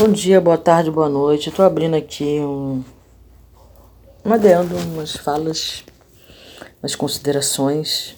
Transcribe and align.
Bom 0.00 0.10
dia, 0.10 0.40
boa 0.40 0.56
tarde, 0.56 0.90
boa 0.90 1.10
noite. 1.10 1.50
Estou 1.50 1.62
abrindo 1.62 1.94
aqui 1.94 2.40
um. 2.40 2.82
Madendo 4.24 4.74
umas 4.74 5.14
falas, 5.14 5.84
umas 6.82 6.96
considerações. 6.96 8.16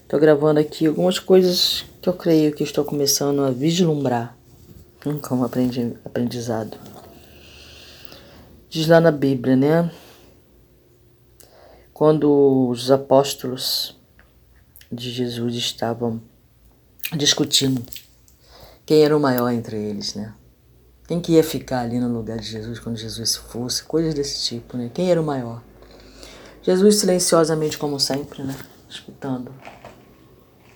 Estou 0.00 0.20
gravando 0.20 0.60
aqui 0.60 0.86
algumas 0.86 1.18
coisas 1.18 1.84
que 2.00 2.08
eu 2.08 2.12
creio 2.12 2.54
que 2.54 2.62
estou 2.62 2.84
começando 2.84 3.42
a 3.42 3.50
vislumbrar 3.50 4.36
como 5.22 5.44
aprendi, 5.44 5.92
aprendizado. 6.04 6.76
Diz 8.70 8.86
lá 8.86 9.00
na 9.00 9.10
Bíblia, 9.10 9.56
né? 9.56 9.90
Quando 11.92 12.68
os 12.68 12.92
apóstolos 12.92 13.98
de 14.92 15.10
Jesus 15.10 15.56
estavam 15.56 16.22
discutindo 17.16 17.82
quem 18.86 19.02
era 19.02 19.16
o 19.16 19.20
maior 19.20 19.50
entre 19.50 19.76
eles, 19.76 20.14
né? 20.14 20.32
Quem 21.08 21.22
que 21.22 21.32
ia 21.32 21.42
ficar 21.42 21.80
ali 21.80 21.98
no 21.98 22.06
lugar 22.06 22.36
de 22.36 22.46
Jesus 22.46 22.78
quando 22.78 22.98
Jesus 22.98 23.34
fosse, 23.34 23.82
coisas 23.82 24.12
desse 24.12 24.44
tipo, 24.44 24.76
né? 24.76 24.90
Quem 24.92 25.10
era 25.10 25.18
o 25.18 25.24
maior? 25.24 25.64
Jesus 26.62 26.96
silenciosamente, 26.96 27.78
como 27.78 27.98
sempre, 27.98 28.42
né? 28.42 28.54
Escutando 28.86 29.50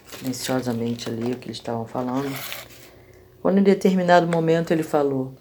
silenciosamente 0.07 1.11
ali 1.11 1.33
o 1.33 1.37
que 1.37 1.49
eles 1.49 1.59
estavam 1.59 1.85
falando. 1.87 2.35
Quando 3.43 3.59
em 3.59 3.63
determinado 3.63 4.27
momento 4.27 4.71
ele 4.71 4.83
falou: 4.83 5.35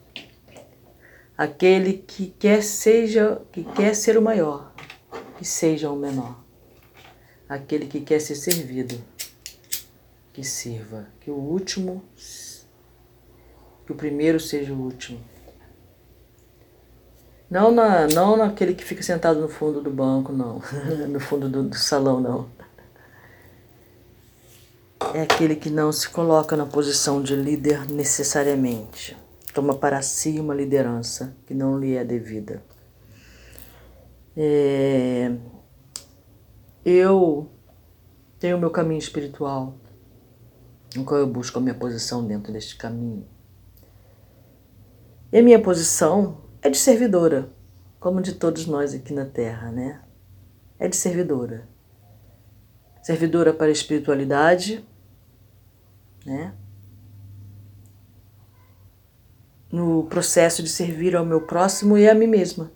Aquele 1.37 1.93
que 1.93 2.35
quer 2.37 2.61
seja, 2.61 3.41
que 3.49 3.63
quer 3.63 3.95
ser 3.95 4.17
o 4.17 4.21
maior, 4.21 4.73
que 5.37 5.45
seja 5.45 5.89
o 5.89 5.95
menor. 5.95 6.43
Aquele 7.47 7.85
que 7.85 8.01
quer 8.01 8.19
ser 8.19 8.35
servido, 8.35 9.01
que 10.33 10.43
sirva, 10.43 11.07
que 11.21 11.31
o 11.31 11.35
último 11.35 12.03
que 13.91 13.93
o 13.93 13.95
primeiro 13.95 14.39
seja 14.39 14.73
o 14.73 14.81
último. 14.81 15.19
Não, 17.49 17.69
na, 17.69 18.07
não 18.07 18.37
naquele 18.37 18.73
que 18.73 18.83
fica 18.83 19.03
sentado 19.03 19.41
no 19.41 19.49
fundo 19.49 19.81
do 19.81 19.91
banco, 19.91 20.31
não. 20.31 20.61
no 21.09 21.19
fundo 21.19 21.49
do, 21.49 21.63
do 21.63 21.75
salão, 21.75 22.21
não. 22.21 22.49
É 25.13 25.23
aquele 25.23 25.55
que 25.55 25.69
não 25.69 25.91
se 25.91 26.07
coloca 26.07 26.55
na 26.55 26.65
posição 26.65 27.21
de 27.21 27.35
líder 27.35 27.89
necessariamente. 27.89 29.17
Toma 29.53 29.75
para 29.75 30.01
si 30.01 30.39
uma 30.39 30.55
liderança 30.55 31.35
que 31.45 31.53
não 31.53 31.77
lhe 31.77 31.95
é 31.95 32.05
devida. 32.05 32.63
É... 34.37 35.35
Eu 36.85 37.49
tenho 38.39 38.55
o 38.55 38.59
meu 38.59 38.69
caminho 38.69 38.99
espiritual, 38.99 39.75
no 40.95 41.03
qual 41.03 41.19
eu 41.19 41.27
busco 41.27 41.59
a 41.59 41.61
minha 41.61 41.75
posição 41.75 42.25
dentro 42.25 42.53
deste 42.53 42.77
caminho. 42.77 43.27
E 45.31 45.39
a 45.39 45.43
minha 45.43 45.61
posição 45.61 46.41
é 46.61 46.69
de 46.69 46.77
servidora, 46.77 47.49
como 47.99 48.21
de 48.21 48.33
todos 48.33 48.65
nós 48.65 48.93
aqui 48.93 49.13
na 49.13 49.25
Terra, 49.25 49.71
né? 49.71 50.01
É 50.77 50.87
de 50.87 50.95
servidora. 50.95 51.67
Servidora 53.01 53.53
para 53.53 53.67
a 53.67 53.71
espiritualidade, 53.71 54.85
né? 56.25 56.53
No 59.71 60.03
processo 60.03 60.61
de 60.61 60.69
servir 60.69 61.15
ao 61.15 61.25
meu 61.25 61.41
próximo 61.41 61.97
e 61.97 62.09
a 62.09 62.13
mim 62.13 62.27
mesma. 62.27 62.71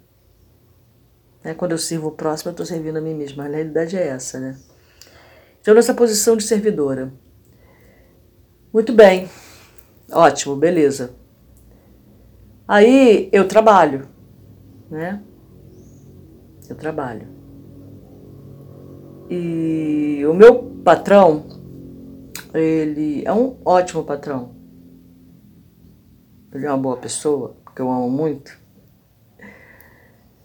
Né? 1.43 1.53
Quando 1.53 1.73
eu 1.73 1.77
sirvo 1.77 2.07
o 2.07 2.11
próximo, 2.11 2.49
eu 2.49 2.53
estou 2.53 2.65
servindo 2.65 2.97
a 2.97 3.01
mim 3.01 3.13
mesma. 3.13 3.43
A 3.43 3.47
realidade 3.47 3.97
é 3.97 4.07
essa, 4.07 4.39
né? 4.39 4.57
Então, 5.59 5.73
nessa 5.73 5.93
posição 5.93 6.37
de 6.37 6.43
servidora. 6.43 7.11
Muito 8.71 8.93
bem. 8.93 9.29
Ótimo, 10.11 10.55
beleza. 10.55 11.15
Aí 12.67 13.29
eu 13.31 13.47
trabalho, 13.47 14.07
né? 14.89 15.21
Eu 16.67 16.75
trabalho. 16.75 17.27
E 19.29 20.23
o 20.25 20.33
meu 20.33 20.63
patrão, 20.83 21.45
ele 22.53 23.23
é 23.25 23.31
um 23.31 23.57
ótimo 23.63 24.03
patrão. 24.03 24.55
Ele 26.53 26.65
é 26.65 26.69
uma 26.69 26.77
boa 26.77 26.97
pessoa, 26.97 27.55
que 27.75 27.81
eu 27.81 27.91
amo 27.91 28.09
muito. 28.09 28.57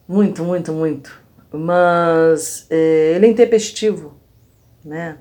Muito, 0.06 0.42
muito, 0.42 0.72
muito. 0.72 1.22
Mas 1.52 2.66
é, 2.68 3.14
ele 3.14 3.26
é 3.26 3.30
intempestivo, 3.30 4.14
né? 4.84 5.18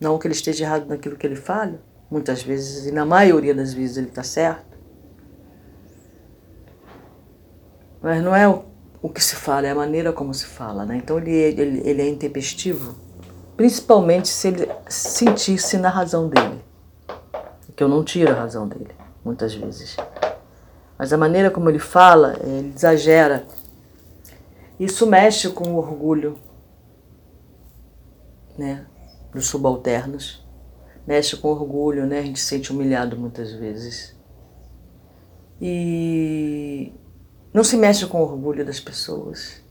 Não 0.00 0.18
que 0.18 0.26
ele 0.26 0.34
esteja 0.34 0.64
errado 0.64 0.86
naquilo 0.86 1.16
que 1.16 1.26
ele 1.26 1.36
fala, 1.36 1.80
muitas 2.10 2.42
vezes, 2.42 2.86
e 2.86 2.92
na 2.92 3.04
maioria 3.04 3.54
das 3.54 3.74
vezes 3.74 3.96
ele 3.96 4.08
está 4.08 4.22
certo. 4.22 4.67
Mas 8.00 8.22
não 8.22 8.34
é 8.34 8.48
o, 8.48 8.64
o 9.02 9.08
que 9.08 9.22
se 9.22 9.36
fala, 9.36 9.66
é 9.66 9.70
a 9.70 9.74
maneira 9.74 10.12
como 10.12 10.32
se 10.32 10.46
fala, 10.46 10.84
né? 10.84 10.96
Então 10.96 11.18
ele, 11.18 11.30
ele, 11.30 11.82
ele 11.88 12.02
é 12.02 12.08
intempestivo, 12.08 12.96
principalmente 13.56 14.28
se 14.28 14.48
ele 14.48 14.68
sentisse 14.88 15.76
na 15.78 15.88
razão 15.88 16.28
dele. 16.28 16.62
Que 17.76 17.84
eu 17.84 17.88
não 17.88 18.02
tiro 18.02 18.32
a 18.32 18.34
razão 18.34 18.66
dele, 18.66 18.90
muitas 19.24 19.54
vezes. 19.54 19.96
Mas 20.98 21.12
a 21.12 21.16
maneira 21.16 21.50
como 21.50 21.68
ele 21.68 21.78
fala, 21.78 22.36
ele 22.42 22.72
exagera. 22.74 23.46
Isso 24.80 25.06
mexe 25.06 25.48
com 25.50 25.74
o 25.74 25.76
orgulho 25.76 26.38
né, 28.56 28.84
dos 29.32 29.46
subalternos. 29.46 30.44
Mexe 31.06 31.36
com 31.36 31.48
orgulho, 31.48 32.04
né? 32.04 32.18
A 32.18 32.22
gente 32.22 32.40
se 32.40 32.46
sente 32.46 32.72
humilhado 32.72 33.16
muitas 33.16 33.52
vezes. 33.52 34.14
E 35.60 36.92
não 37.52 37.64
se 37.64 37.76
mexe 37.76 38.06
com 38.06 38.20
o 38.20 38.24
orgulho 38.24 38.64
das 38.64 38.78
pessoas. 38.78 39.62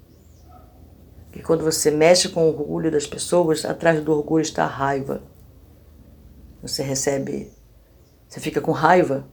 E 1.33 1.41
quando 1.41 1.63
você 1.63 1.91
mexe 1.91 2.29
com 2.29 2.45
o 2.45 2.47
orgulho 2.47 2.91
das 2.91 3.05
pessoas, 3.05 3.63
atrás 3.63 4.03
do 4.03 4.11
orgulho 4.11 4.41
está 4.41 4.63
a 4.63 4.67
raiva. 4.67 5.21
Você 6.63 6.81
recebe, 6.81 7.53
você 8.27 8.39
fica 8.39 8.59
com 8.59 8.71
raiva, 8.71 9.27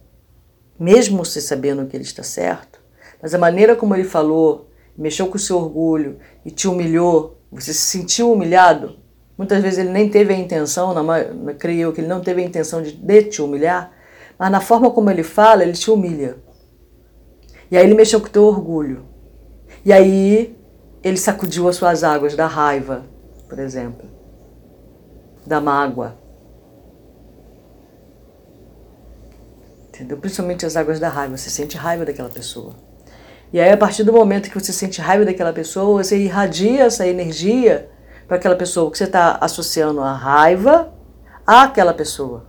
mesmo 0.79 1.25
você 1.25 1.41
sabendo 1.41 1.87
que 1.87 1.97
ele 1.97 2.03
está 2.03 2.21
certo. 2.21 2.79
Mas 3.19 3.33
a 3.33 3.39
maneira 3.39 3.75
como 3.75 3.95
ele 3.95 4.03
falou, 4.03 4.69
mexeu 4.95 5.27
com 5.27 5.37
o 5.37 5.39
seu 5.39 5.57
orgulho 5.57 6.19
e 6.45 6.51
te 6.51 6.67
humilhou, 6.67 7.41
você 7.51 7.73
se 7.73 7.81
sentiu 7.81 8.31
humilhado. 8.31 8.99
Muitas 9.35 9.61
vezes 9.63 9.79
ele 9.79 9.89
nem 9.89 10.07
teve 10.07 10.33
a 10.33 10.37
intenção, 10.37 10.93
na, 10.93 11.53
creio 11.55 11.91
que 11.91 12.01
ele 12.01 12.07
não 12.07 12.21
teve 12.21 12.43
a 12.43 12.45
intenção 12.45 12.83
de, 12.83 12.91
de 12.91 13.23
te 13.23 13.41
humilhar, 13.41 13.91
mas 14.37 14.51
na 14.51 14.61
forma 14.61 14.91
como 14.91 15.09
ele 15.09 15.23
fala, 15.23 15.63
ele 15.63 15.73
te 15.73 15.89
humilha. 15.89 16.37
E 17.75 17.77
aí 17.77 17.83
ele 17.83 17.93
mexeu 17.93 18.21
com 18.21 18.27
o 18.27 18.29
teu 18.29 18.45
orgulho. 18.45 19.03
E 19.83 19.91
aí 19.91 20.57
ele 21.03 21.17
sacudiu 21.17 21.67
as 21.67 21.75
suas 21.75 22.05
águas 22.05 22.33
da 22.33 22.47
raiva, 22.47 23.03
por 23.49 23.59
exemplo, 23.59 24.09
da 25.45 25.59
mágoa. 25.59 26.15
Entendeu? 29.89 30.15
Principalmente 30.15 30.65
as 30.65 30.77
águas 30.77 31.01
da 31.01 31.09
raiva. 31.09 31.35
Você 31.35 31.49
sente 31.49 31.75
raiva 31.75 32.05
daquela 32.05 32.29
pessoa. 32.29 32.75
E 33.51 33.59
aí, 33.59 33.69
a 33.69 33.75
partir 33.75 34.05
do 34.05 34.13
momento 34.13 34.49
que 34.49 34.57
você 34.57 34.71
sente 34.71 35.01
raiva 35.01 35.25
daquela 35.25 35.51
pessoa, 35.51 36.01
você 36.01 36.17
irradia 36.17 36.85
essa 36.85 37.05
energia 37.05 37.91
para 38.25 38.37
aquela 38.37 38.55
pessoa, 38.55 38.89
que 38.89 38.97
você 38.97 39.03
está 39.03 39.37
associando 39.41 39.99
a 39.99 40.13
raiva 40.13 40.93
àquela 41.45 41.93
pessoa. 41.93 42.45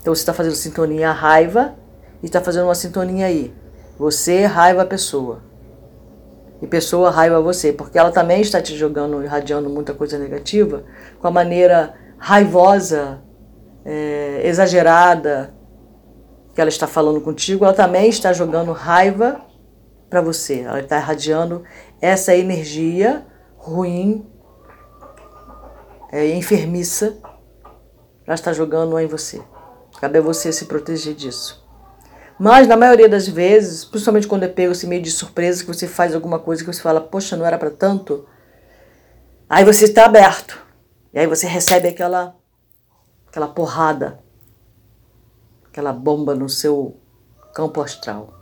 Então 0.00 0.14
você 0.14 0.22
está 0.22 0.32
fazendo 0.32 0.54
sintonia 0.54 1.10
à 1.10 1.12
raiva 1.12 1.74
e 2.22 2.26
está 2.26 2.40
fazendo 2.40 2.64
uma 2.64 2.74
sintonia 2.74 3.26
aí. 3.26 3.54
Você 3.98 4.44
raiva 4.44 4.82
a 4.82 4.86
pessoa. 4.86 5.42
E 6.62 6.66
pessoa 6.66 7.10
raiva 7.10 7.40
você, 7.40 7.72
porque 7.72 7.98
ela 7.98 8.10
também 8.10 8.40
está 8.40 8.60
te 8.60 8.76
jogando, 8.76 9.22
irradiando 9.22 9.68
muita 9.68 9.94
coisa 9.94 10.18
negativa, 10.18 10.84
com 11.20 11.26
a 11.26 11.30
maneira 11.30 11.94
raivosa, 12.16 13.22
é, 13.84 14.42
exagerada 14.44 15.54
que 16.54 16.60
ela 16.60 16.68
está 16.68 16.86
falando 16.86 17.20
contigo, 17.20 17.64
ela 17.64 17.74
também 17.74 18.08
está 18.08 18.32
jogando 18.32 18.72
raiva 18.72 19.40
para 20.10 20.20
você. 20.20 20.60
Ela 20.60 20.80
está 20.80 20.98
irradiando 20.98 21.62
essa 22.00 22.34
energia 22.34 23.24
ruim, 23.56 24.26
é, 26.10 26.28
enfermiça, 26.34 27.18
ela 28.26 28.34
está 28.34 28.52
jogando 28.52 28.98
em 28.98 29.06
você. 29.06 29.40
Cabe 30.00 30.18
a 30.18 30.22
você 30.22 30.52
se 30.52 30.66
proteger 30.66 31.14
disso. 31.14 31.67
Mas 32.38 32.68
na 32.68 32.76
maioria 32.76 33.08
das 33.08 33.26
vezes, 33.26 33.84
principalmente 33.84 34.28
quando 34.28 34.44
é 34.44 34.48
pego 34.48 34.72
assim 34.72 34.86
meio 34.86 35.02
de 35.02 35.10
surpresa, 35.10 35.62
que 35.62 35.68
você 35.68 35.88
faz 35.88 36.14
alguma 36.14 36.38
coisa 36.38 36.62
que 36.62 36.72
você 36.72 36.80
fala, 36.80 37.00
poxa, 37.00 37.36
não 37.36 37.44
era 37.44 37.58
para 37.58 37.70
tanto. 37.70 38.26
Aí 39.48 39.64
você 39.64 39.86
está 39.86 40.04
aberto. 40.04 40.58
E 41.12 41.18
aí 41.18 41.26
você 41.26 41.46
recebe 41.46 41.88
aquela 41.88 42.36
aquela 43.26 43.48
porrada, 43.48 44.20
aquela 45.66 45.92
bomba 45.92 46.34
no 46.34 46.48
seu 46.48 46.96
campo 47.54 47.80
astral. 47.80 48.32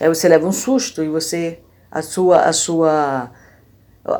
Aí 0.00 0.08
você 0.08 0.28
leva 0.28 0.46
um 0.46 0.52
susto 0.52 1.02
e 1.02 1.08
você 1.08 1.60
a 1.90 2.02
sua 2.02 2.42
a 2.42 2.52
sua 2.52 3.30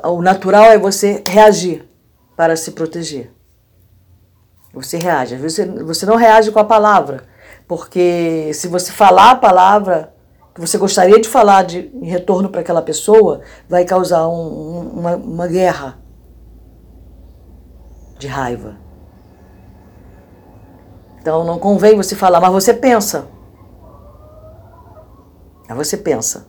o 0.04 0.22
natural 0.22 0.64
é 0.64 0.78
você 0.78 1.22
reagir 1.28 1.86
para 2.36 2.56
se 2.56 2.72
proteger. 2.72 3.30
Você 4.72 4.96
reage. 4.96 5.34
Às 5.34 5.40
vezes 5.40 5.56
você, 5.56 5.82
você 5.82 6.06
não 6.06 6.16
reage 6.16 6.50
com 6.50 6.58
a 6.58 6.64
palavra, 6.64 7.24
Porque 7.66 8.50
se 8.52 8.68
você 8.68 8.92
falar 8.92 9.32
a 9.32 9.36
palavra 9.36 10.14
que 10.54 10.60
você 10.60 10.78
gostaria 10.78 11.20
de 11.20 11.28
falar 11.28 11.64
de, 11.64 11.90
em 11.92 12.06
retorno 12.06 12.48
para 12.48 12.60
aquela 12.60 12.80
pessoa, 12.80 13.40
vai 13.68 13.84
causar 13.84 14.28
um, 14.28 14.32
um, 14.32 14.88
uma, 15.00 15.16
uma 15.16 15.46
guerra 15.48 15.98
de 18.16 18.28
raiva. 18.28 18.76
Então 21.20 21.42
não 21.42 21.58
convém 21.58 21.96
você 21.96 22.14
falar, 22.14 22.40
mas 22.40 22.52
você 22.52 22.72
pensa. 22.72 23.26
Aí 25.68 25.74
você 25.74 25.96
pensa. 25.96 26.46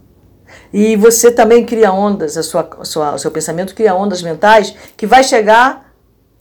E 0.72 0.96
você 0.96 1.32
também 1.32 1.66
cria 1.66 1.92
ondas, 1.92 2.38
a 2.38 2.44
sua, 2.44 2.70
a 2.80 2.86
sua, 2.86 3.16
o 3.16 3.18
seu 3.18 3.32
pensamento 3.32 3.74
cria 3.74 3.96
ondas 3.96 4.22
mentais 4.22 4.76
que 4.96 5.08
vai 5.08 5.24
chegar 5.24 5.92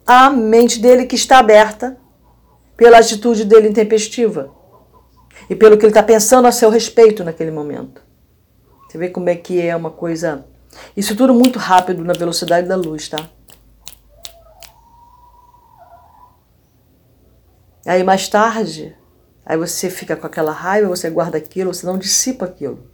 à 0.06 0.28
mente 0.28 0.80
dele 0.80 1.06
que 1.06 1.14
está 1.14 1.38
aberta 1.38 1.96
pela 2.76 2.98
atitude 2.98 3.44
dele 3.46 3.68
intempestiva 3.68 4.53
e 5.48 5.54
pelo 5.54 5.76
que 5.76 5.84
ele 5.84 5.90
está 5.90 6.02
pensando 6.02 6.46
a 6.46 6.52
seu 6.52 6.70
respeito 6.70 7.24
naquele 7.24 7.50
momento. 7.50 8.02
Você 8.88 8.98
vê 8.98 9.08
como 9.08 9.28
é 9.28 9.36
que 9.36 9.60
é 9.60 9.74
uma 9.74 9.90
coisa. 9.90 10.44
Isso 10.96 11.16
tudo 11.16 11.34
muito 11.34 11.58
rápido 11.58 12.04
na 12.04 12.12
velocidade 12.12 12.68
da 12.68 12.76
luz, 12.76 13.08
tá? 13.08 13.28
Aí 17.86 18.02
mais 18.02 18.28
tarde, 18.28 18.96
aí 19.44 19.58
você 19.58 19.90
fica 19.90 20.16
com 20.16 20.26
aquela 20.26 20.52
raiva, 20.52 20.88
você 20.88 21.10
guarda 21.10 21.36
aquilo, 21.36 21.74
você 21.74 21.84
não 21.84 21.98
dissipa 21.98 22.46
aquilo. 22.46 22.86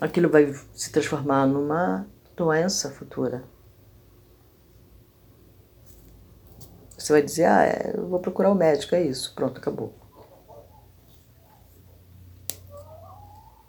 Aquilo 0.00 0.28
vai 0.28 0.54
se 0.74 0.92
transformar 0.92 1.46
numa 1.46 2.06
doença 2.36 2.90
futura. 2.90 3.42
Você 6.96 7.12
vai 7.12 7.22
dizer, 7.22 7.44
ah, 7.44 7.64
é, 7.64 7.92
eu 7.96 8.06
vou 8.08 8.20
procurar 8.20 8.50
o 8.50 8.52
um 8.52 8.56
médico, 8.56 8.94
é 8.94 9.02
isso, 9.02 9.34
pronto, 9.34 9.58
acabou. 9.58 9.94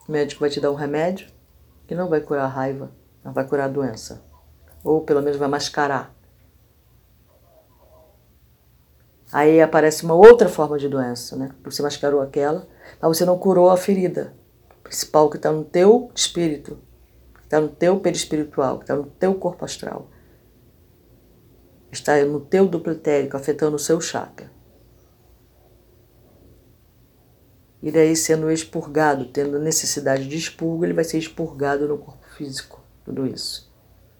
O 0.07 0.11
médico 0.11 0.39
vai 0.39 0.49
te 0.49 0.61
dar 0.61 0.71
um 0.71 0.75
remédio 0.75 1.27
que 1.85 1.93
não 1.93 2.07
vai 2.07 2.21
curar 2.21 2.45
a 2.45 2.47
raiva, 2.47 2.91
não 3.23 3.33
vai 3.33 3.45
curar 3.45 3.65
a 3.65 3.71
doença. 3.71 4.23
Ou 4.83 5.01
pelo 5.01 5.21
menos 5.21 5.37
vai 5.37 5.49
mascarar. 5.49 6.15
Aí 9.31 9.61
aparece 9.61 10.05
uma 10.05 10.13
outra 10.13 10.47
forma 10.47 10.77
de 10.77 10.87
doença, 10.87 11.35
né? 11.35 11.51
Você 11.63 11.81
mascarou 11.81 12.21
aquela, 12.21 12.65
mas 13.01 13.17
você 13.17 13.25
não 13.25 13.37
curou 13.37 13.69
a 13.69 13.75
ferida 13.75 14.33
principal 14.81 15.29
que 15.29 15.35
está 15.35 15.51
no 15.51 15.65
teu 15.65 16.09
espírito, 16.15 16.79
que 17.33 17.43
está 17.43 17.59
no 17.59 17.67
teu 17.67 17.99
perispiritual, 17.99 18.77
que 18.77 18.85
está 18.85 18.95
no 18.95 19.03
teu 19.03 19.35
corpo 19.35 19.65
astral. 19.65 20.09
Está 21.91 22.23
no 22.23 22.39
teu 22.39 22.65
duplo 22.65 22.93
etérico, 22.93 23.35
afetando 23.35 23.75
o 23.75 23.79
seu 23.79 23.99
chakra. 23.99 24.49
Daí, 27.81 28.15
sendo 28.15 28.51
expurgado, 28.51 29.25
tendo 29.25 29.59
necessidade 29.59 30.27
de 30.27 30.35
expurgo, 30.35 30.83
ele 30.83 30.93
vai 30.93 31.03
ser 31.03 31.17
expurgado 31.17 31.87
no 31.87 31.97
corpo 31.97 32.25
físico, 32.35 32.81
tudo 33.05 33.25
isso. 33.25 33.71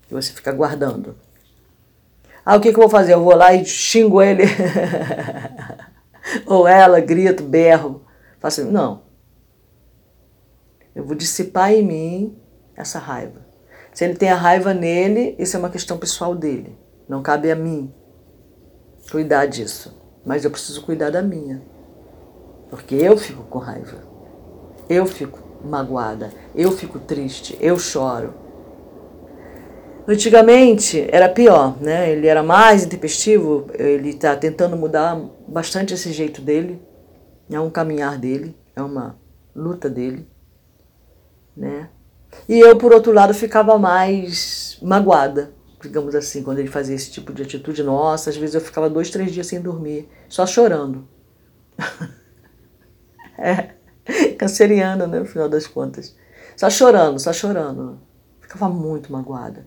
E 0.10 0.14
você 0.14 0.32
fica 0.32 0.52
guardando. 0.52 1.16
Ah, 2.46 2.56
o 2.56 2.62
que, 2.62 2.72
que 2.72 2.78
eu 2.78 2.84
vou 2.84 2.90
fazer? 2.90 3.14
Eu 3.14 3.24
vou 3.24 3.36
lá 3.36 3.54
e 3.54 3.66
xingo 3.66 4.22
ele. 4.22 4.44
Ou 6.46 6.68
ela, 6.68 7.00
grito, 7.00 7.44
berro. 7.44 8.06
Faço 8.40 8.62
assim. 8.62 8.72
Não. 8.72 9.04
Eu 10.96 11.04
vou 11.04 11.16
dissipar 11.16 11.74
em 11.74 11.84
mim 11.84 12.38
essa 12.76 13.00
raiva. 13.00 13.46
Se 13.94 14.06
ele 14.06 14.16
tem 14.16 14.30
a 14.30 14.36
raiva 14.36 14.74
nele, 14.74 15.36
isso 15.38 15.58
é 15.58 15.60
uma 15.60 15.70
questão 15.70 15.98
pessoal 15.98 16.34
dele. 16.34 16.78
Não 17.10 17.22
cabe 17.22 17.52
a 17.52 17.56
mim 17.56 17.94
cuidar 19.12 19.46
disso. 19.46 20.00
Mas 20.26 20.46
eu 20.46 20.52
preciso 20.52 20.84
cuidar 20.84 21.10
da 21.10 21.22
minha. 21.22 21.62
Porque 22.70 22.96
eu 22.96 23.18
fico 23.18 23.44
com 23.44 23.60
raiva. 23.60 24.04
Eu 24.90 25.06
fico 25.06 25.40
magoada. 25.64 26.32
Eu 26.56 26.72
fico 26.72 27.00
triste. 27.00 27.58
Eu 27.60 27.78
choro. 27.78 28.34
Antigamente 30.08 31.06
era 31.12 31.28
pior, 31.28 31.76
né? 31.82 32.10
Ele 32.10 32.28
era 32.28 32.42
mais 32.42 32.86
intempestivo, 32.86 33.68
ele 33.74 34.12
está 34.12 34.38
tentando 34.38 34.78
mudar 34.78 35.20
bastante 35.46 35.94
esse 35.94 36.14
jeito 36.14 36.42
dele. 36.42 36.82
É 37.52 37.60
um 37.60 37.70
caminhar 37.70 38.18
dele, 38.18 38.56
é 38.74 38.82
uma 38.82 39.18
luta 39.54 39.90
dele, 39.90 40.26
né? 41.56 41.90
E 42.48 42.60
eu, 42.60 42.78
por 42.78 42.94
outro 42.94 43.12
lado, 43.12 43.34
ficava 43.34 43.78
mais 43.78 44.78
magoada, 44.82 45.54
digamos 45.82 46.16
assim, 46.16 46.42
quando 46.42 46.60
ele 46.60 46.70
fazia 46.70 46.96
esse 46.96 47.12
tipo 47.12 47.34
de 47.34 47.44
atitude. 47.44 47.84
Nossa, 47.84 48.30
às 48.30 48.38
vezes 48.38 48.56
eu 48.56 48.62
ficava 48.62 48.90
dois, 48.90 49.10
três 49.10 49.34
dias 49.34 49.48
sem 49.48 49.60
dormir, 49.60 50.08
só 50.30 50.46
chorando. 50.46 51.08
É, 53.38 53.74
canceriana, 54.38 55.08
né, 55.08 55.20
no 55.20 55.26
final 55.26 55.50
das 55.50 55.68
contas. 55.68 56.16
Só 56.56 56.70
chorando, 56.70 57.20
só 57.20 57.32
chorando. 57.32 58.00
Ficava 58.42 58.70
muito 58.70 59.12
magoada. 59.12 59.66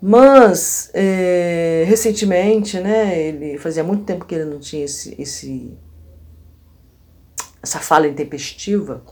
Mas, 0.00 0.90
é, 0.94 1.84
recentemente, 1.86 2.78
né, 2.78 3.18
ele 3.18 3.58
fazia 3.58 3.82
muito 3.82 4.04
tempo 4.04 4.24
que 4.24 4.34
ele 4.34 4.44
não 4.44 4.58
tinha 4.58 4.84
esse, 4.84 5.20
esse 5.20 5.76
essa 7.66 7.80
fala 7.80 8.06
intempestiva. 8.06 9.02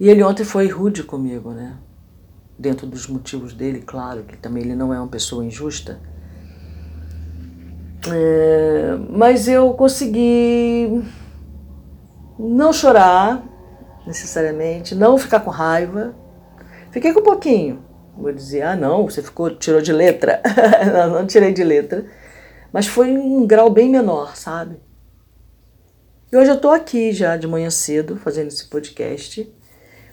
E 0.00 0.08
ele 0.08 0.22
ontem 0.22 0.44
foi 0.44 0.68
rude 0.68 1.02
comigo, 1.02 1.52
né? 1.52 1.78
Dentro 2.58 2.86
dos 2.86 3.06
motivos 3.06 3.52
dele, 3.52 3.82
claro, 3.82 4.24
que 4.24 4.36
também 4.36 4.62
ele 4.62 4.74
não 4.74 4.92
é 4.92 4.98
uma 4.98 5.08
pessoa 5.08 5.44
injusta. 5.44 6.00
É, 8.12 8.96
mas 9.10 9.48
eu 9.48 9.72
consegui 9.74 11.02
não 12.38 12.72
chorar 12.72 13.42
necessariamente, 14.06 14.94
não 14.94 15.18
ficar 15.18 15.40
com 15.40 15.50
raiva. 15.50 16.14
Fiquei 16.90 17.12
com 17.12 17.20
um 17.20 17.24
pouquinho. 17.24 17.84
Vou 18.16 18.32
dizer, 18.32 18.62
ah 18.62 18.76
não, 18.76 19.04
você 19.04 19.22
ficou, 19.22 19.50
tirou 19.50 19.82
de 19.82 19.92
letra. 19.92 20.40
não, 20.92 21.20
não 21.20 21.26
tirei 21.26 21.52
de 21.52 21.64
letra. 21.64 22.06
Mas 22.72 22.86
foi 22.86 23.16
um 23.16 23.46
grau 23.46 23.68
bem 23.68 23.90
menor, 23.90 24.36
sabe? 24.36 24.80
E 26.32 26.36
hoje 26.36 26.50
eu 26.50 26.56
estou 26.56 26.70
aqui 26.70 27.12
já 27.12 27.36
de 27.36 27.46
manhã 27.46 27.70
cedo 27.70 28.16
fazendo 28.16 28.48
esse 28.48 28.66
podcast. 28.66 29.52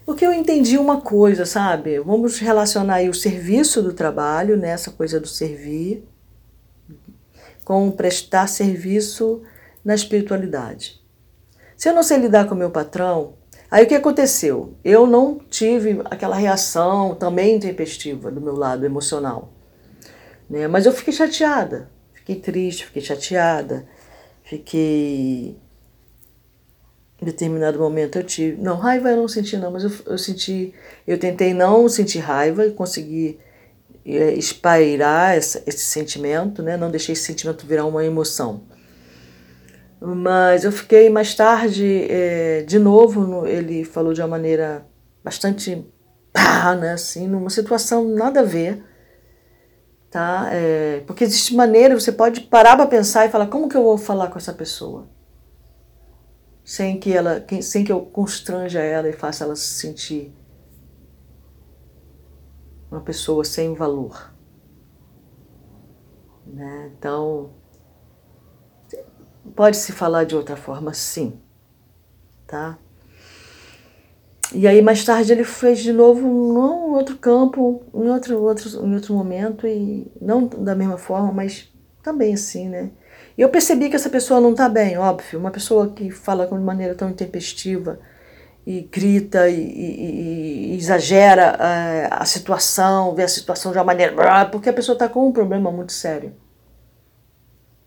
Porque 0.05 0.25
eu 0.25 0.33
entendi 0.33 0.77
uma 0.77 0.99
coisa, 0.99 1.45
sabe? 1.45 1.97
Vamos 1.99 2.39
relacionar 2.39 2.95
aí 2.95 3.09
o 3.09 3.13
serviço 3.13 3.81
do 3.81 3.93
trabalho, 3.93 4.57
né? 4.57 4.69
essa 4.69 4.91
coisa 4.91 5.19
do 5.19 5.27
servir, 5.27 6.05
com 7.63 7.89
prestar 7.91 8.47
serviço 8.47 9.41
na 9.83 9.95
espiritualidade. 9.95 11.01
Se 11.75 11.89
eu 11.89 11.93
não 11.93 12.03
sei 12.03 12.17
lidar 12.17 12.47
com 12.47 12.55
meu 12.55 12.69
patrão, 12.69 13.33
aí 13.69 13.83
o 13.83 13.87
que 13.87 13.95
aconteceu? 13.95 14.73
Eu 14.83 15.05
não 15.05 15.39
tive 15.49 16.01
aquela 16.05 16.35
reação 16.35 17.15
também 17.15 17.55
intempestiva 17.55 18.31
do 18.31 18.39
meu 18.39 18.55
lado 18.55 18.85
emocional. 18.85 19.51
Né? 20.49 20.67
Mas 20.67 20.85
eu 20.85 20.91
fiquei 20.91 21.13
chateada, 21.13 21.89
fiquei 22.13 22.35
triste, 22.35 22.85
fiquei 22.85 23.01
chateada, 23.01 23.87
fiquei. 24.43 25.57
Em 27.21 27.25
determinado 27.25 27.79
momento 27.79 28.17
eu 28.17 28.23
tive. 28.23 28.61
Não, 28.61 28.77
raiva 28.77 29.09
eu 29.09 29.17
não 29.17 29.27
senti, 29.27 29.57
não, 29.57 29.71
mas 29.71 29.83
eu, 29.83 29.91
eu 30.05 30.17
senti. 30.17 30.73
Eu 31.07 31.17
tentei 31.17 31.53
não 31.53 31.89
sentir 31.89 32.19
raiva 32.19 32.65
e 32.65 32.71
consegui 32.71 33.39
é, 33.39 33.51
espairar 34.05 35.35
essa, 35.35 35.63
esse 35.65 35.85
sentimento, 35.85 36.61
né? 36.61 36.75
não 36.75 36.91
deixei 36.91 37.13
esse 37.13 37.23
sentimento 37.23 37.65
virar 37.65 37.85
uma 37.85 38.03
emoção. 38.03 38.63
Mas 40.01 40.65
eu 40.65 40.71
fiquei 40.71 41.09
mais 41.09 41.33
tarde, 41.33 42.05
é, 42.09 42.63
de 42.63 42.77
novo, 42.77 43.21
no, 43.21 43.47
ele 43.47 43.85
falou 43.85 44.13
de 44.13 44.19
uma 44.19 44.27
maneira 44.27 44.85
bastante 45.23 45.85
pá, 46.33 46.75
né? 46.75 46.91
assim, 46.93 47.27
numa 47.27 47.49
situação 47.49 48.09
nada 48.09 48.41
a 48.41 48.43
ver. 48.43 48.83
Tá? 50.11 50.49
É, 50.51 51.01
porque 51.07 51.23
existe 51.23 51.55
maneira, 51.55 51.97
você 51.97 52.11
pode 52.11 52.41
parar 52.41 52.75
para 52.75 52.85
pensar 52.85 53.25
e 53.25 53.31
falar, 53.31 53.47
como 53.47 53.69
que 53.69 53.77
eu 53.77 53.83
vou 53.83 53.97
falar 53.97 54.27
com 54.27 54.37
essa 54.37 54.53
pessoa? 54.53 55.07
Sem 56.63 56.99
que, 56.99 57.11
ela, 57.11 57.43
sem 57.61 57.83
que 57.83 57.91
eu 57.91 58.01
constranja 58.01 58.79
ela 58.79 59.09
e 59.09 59.13
faça 59.13 59.43
ela 59.43 59.55
se 59.55 59.79
sentir 59.79 60.33
uma 62.93 63.01
pessoa 63.01 63.43
sem 63.43 63.73
valor. 63.73 64.31
Né? 66.45 66.91
Então, 66.95 67.49
pode-se 69.55 69.91
falar 69.91 70.25
de 70.25 70.35
outra 70.35 70.55
forma, 70.55 70.93
sim. 70.93 71.39
Tá? 72.45 72.77
E 74.53 74.67
aí 74.67 74.79
mais 74.83 75.03
tarde 75.03 75.31
ele 75.31 75.43
fez 75.43 75.79
de 75.79 75.91
novo 75.91 76.21
num 76.21 76.93
outro 76.93 77.17
campo, 77.17 77.81
em 77.95 78.09
outro, 78.09 78.39
outro, 78.39 78.85
em 78.85 78.93
outro 78.93 79.15
momento, 79.15 79.65
e 79.65 80.11
não 80.21 80.45
da 80.45 80.75
mesma 80.75 80.97
forma, 80.99 81.31
mas 81.31 81.73
também 82.03 82.35
assim, 82.35 82.69
né? 82.69 82.91
E 83.35 83.41
eu 83.41 83.49
percebi 83.49 83.89
que 83.89 83.95
essa 83.95 84.11
pessoa 84.11 84.39
não 84.39 84.51
está 84.51 84.69
bem, 84.69 84.95
óbvio. 84.99 85.39
Uma 85.39 85.49
pessoa 85.49 85.89
que 85.89 86.11
fala 86.11 86.45
de 86.45 86.53
maneira 86.53 86.93
tão 86.93 87.09
intempestiva, 87.09 87.99
e 88.65 88.81
grita 88.81 89.49
e, 89.49 89.59
e, 89.59 90.73
e 90.73 90.77
exagera 90.77 91.57
é, 91.59 92.09
a 92.11 92.25
situação, 92.25 93.13
vê 93.13 93.23
a 93.23 93.27
situação 93.27 93.71
de 93.71 93.77
uma 93.77 93.83
maneira. 93.83 94.45
Porque 94.45 94.69
a 94.69 94.73
pessoa 94.73 94.93
está 94.93 95.09
com 95.09 95.27
um 95.27 95.31
problema 95.31 95.71
muito 95.71 95.91
sério. 95.91 96.33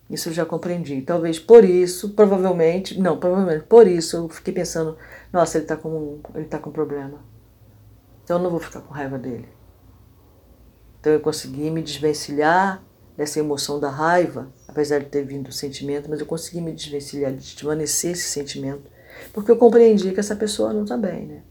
Isso 0.09 0.29
eu 0.29 0.33
já 0.33 0.45
compreendi. 0.47 1.03
Talvez 1.03 1.39
por 1.39 1.65
isso, 1.65 2.11
provavelmente, 2.11 3.01
não, 3.01 3.19
provavelmente 3.19 3.65
por 3.65 3.87
isso 3.89 4.17
eu 4.17 4.29
fiquei 4.29 4.55
pensando, 4.55 4.97
nossa, 5.33 5.59
ele 5.59 5.65
está 5.65 5.77
com, 5.77 6.21
ele 6.35 6.45
tá 6.45 6.59
com 6.59 6.71
problema. 6.71 7.25
Então 8.23 8.37
eu 8.37 8.43
não 8.43 8.51
vou 8.51 8.61
ficar 8.61 8.81
com 8.81 8.95
raiva 8.95 9.19
dele. 9.19 9.49
Então 11.01 11.13
eu 11.13 11.21
consegui 11.21 11.71
me 11.71 11.83
desvencilhar 11.83 12.83
dessa 13.17 13.41
emoção 13.41 13.81
da 13.81 13.89
raiva, 13.89 14.53
apesar 14.69 14.99
de 14.99 15.07
ter 15.07 15.25
vindo 15.25 15.49
o 15.49 15.53
sentimento, 15.53 16.09
mas 16.09 16.21
eu 16.21 16.27
consegui 16.27 16.61
me 16.61 16.73
desvencilhar, 16.73 17.33
desvanecer 17.33 18.13
esse 18.13 18.29
sentimento, 18.29 18.91
porque 19.33 19.51
eu 19.51 19.57
compreendi 19.57 20.13
que 20.13 20.21
essa 20.21 20.37
pessoa 20.37 20.73
não 20.73 20.83
está 20.83 20.97
bem, 20.97 21.27
né? 21.27 21.43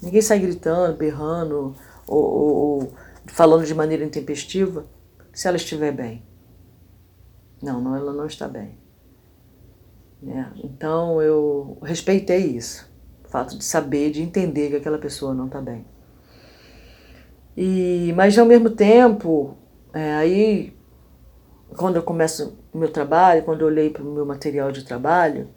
Ninguém 0.00 0.22
sai 0.22 0.38
gritando, 0.38 0.96
berrando 0.96 1.74
ou, 2.06 2.24
ou, 2.24 2.56
ou 2.56 2.92
falando 3.26 3.66
de 3.66 3.74
maneira 3.74 4.04
intempestiva 4.04 4.86
se 5.32 5.48
ela 5.48 5.56
estiver 5.56 5.92
bem. 5.92 6.22
Não, 7.62 7.80
não, 7.80 7.96
ela 7.96 8.12
não 8.12 8.26
está 8.26 8.46
bem. 8.46 8.78
Né? 10.22 10.52
Então 10.62 11.20
eu 11.22 11.78
respeitei 11.82 12.46
isso, 12.46 12.90
o 13.24 13.28
fato 13.28 13.56
de 13.56 13.64
saber, 13.64 14.10
de 14.10 14.22
entender 14.22 14.70
que 14.70 14.76
aquela 14.76 14.98
pessoa 14.98 15.34
não 15.34 15.46
está 15.46 15.60
bem. 15.60 15.84
E, 17.56 18.12
mas 18.16 18.38
ao 18.38 18.46
mesmo 18.46 18.70
tempo, 18.70 19.56
é, 19.92 20.14
aí 20.14 20.76
quando 21.76 21.96
eu 21.96 22.02
começo 22.02 22.56
o 22.72 22.78
meu 22.78 22.90
trabalho, 22.90 23.42
quando 23.42 23.60
eu 23.62 23.66
olhei 23.66 23.90
para 23.90 24.02
o 24.02 24.12
meu 24.12 24.24
material 24.24 24.72
de 24.72 24.84
trabalho, 24.84 25.48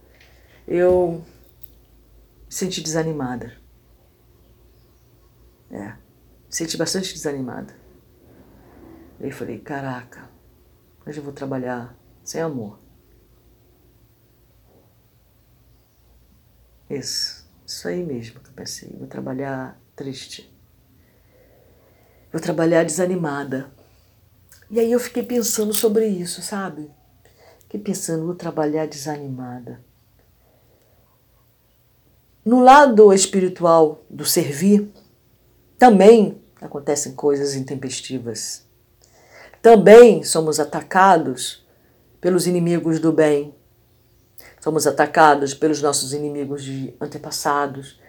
eu 0.73 1.21
me 2.45 2.53
senti 2.53 2.81
desanimada. 2.81 3.57
É, 5.69 5.95
senti 6.49 6.77
bastante 6.77 7.13
desanimada. 7.13 7.75
Aí 9.19 9.31
falei, 9.31 9.59
caraca, 9.59 10.29
hoje 11.05 11.19
eu 11.19 11.23
vou 11.23 11.33
trabalhar 11.33 11.93
sem 12.23 12.39
amor. 12.41 12.79
Isso, 16.89 17.49
isso 17.65 17.87
aí 17.87 18.03
mesmo 18.03 18.39
que 18.39 18.49
eu 18.49 18.53
pensei. 18.53 18.95
Vou 18.97 19.07
trabalhar 19.07 19.77
triste. 19.93 20.57
Vou 22.31 22.41
trabalhar 22.41 22.85
desanimada. 22.85 23.71
E 24.69 24.79
aí 24.79 24.89
eu 24.89 24.99
fiquei 25.01 25.23
pensando 25.23 25.73
sobre 25.73 26.07
isso, 26.07 26.41
sabe? 26.41 26.89
Fiquei 27.63 27.79
pensando, 27.81 28.25
vou 28.25 28.35
trabalhar 28.35 28.87
desanimada. 28.87 29.90
No 32.43 32.59
lado 32.59 33.13
espiritual 33.13 34.03
do 34.09 34.25
servir, 34.25 34.91
também 35.77 36.41
acontecem 36.59 37.13
coisas 37.13 37.55
intempestivas. 37.55 38.65
Também 39.61 40.23
somos 40.23 40.59
atacados 40.59 41.65
pelos 42.19 42.47
inimigos 42.47 42.99
do 42.99 43.11
bem. 43.11 43.53
Somos 44.59 44.87
atacados 44.87 45.53
pelos 45.53 45.81
nossos 45.81 46.13
inimigos 46.13 46.63
de 46.63 46.93
antepassados. 46.99 47.99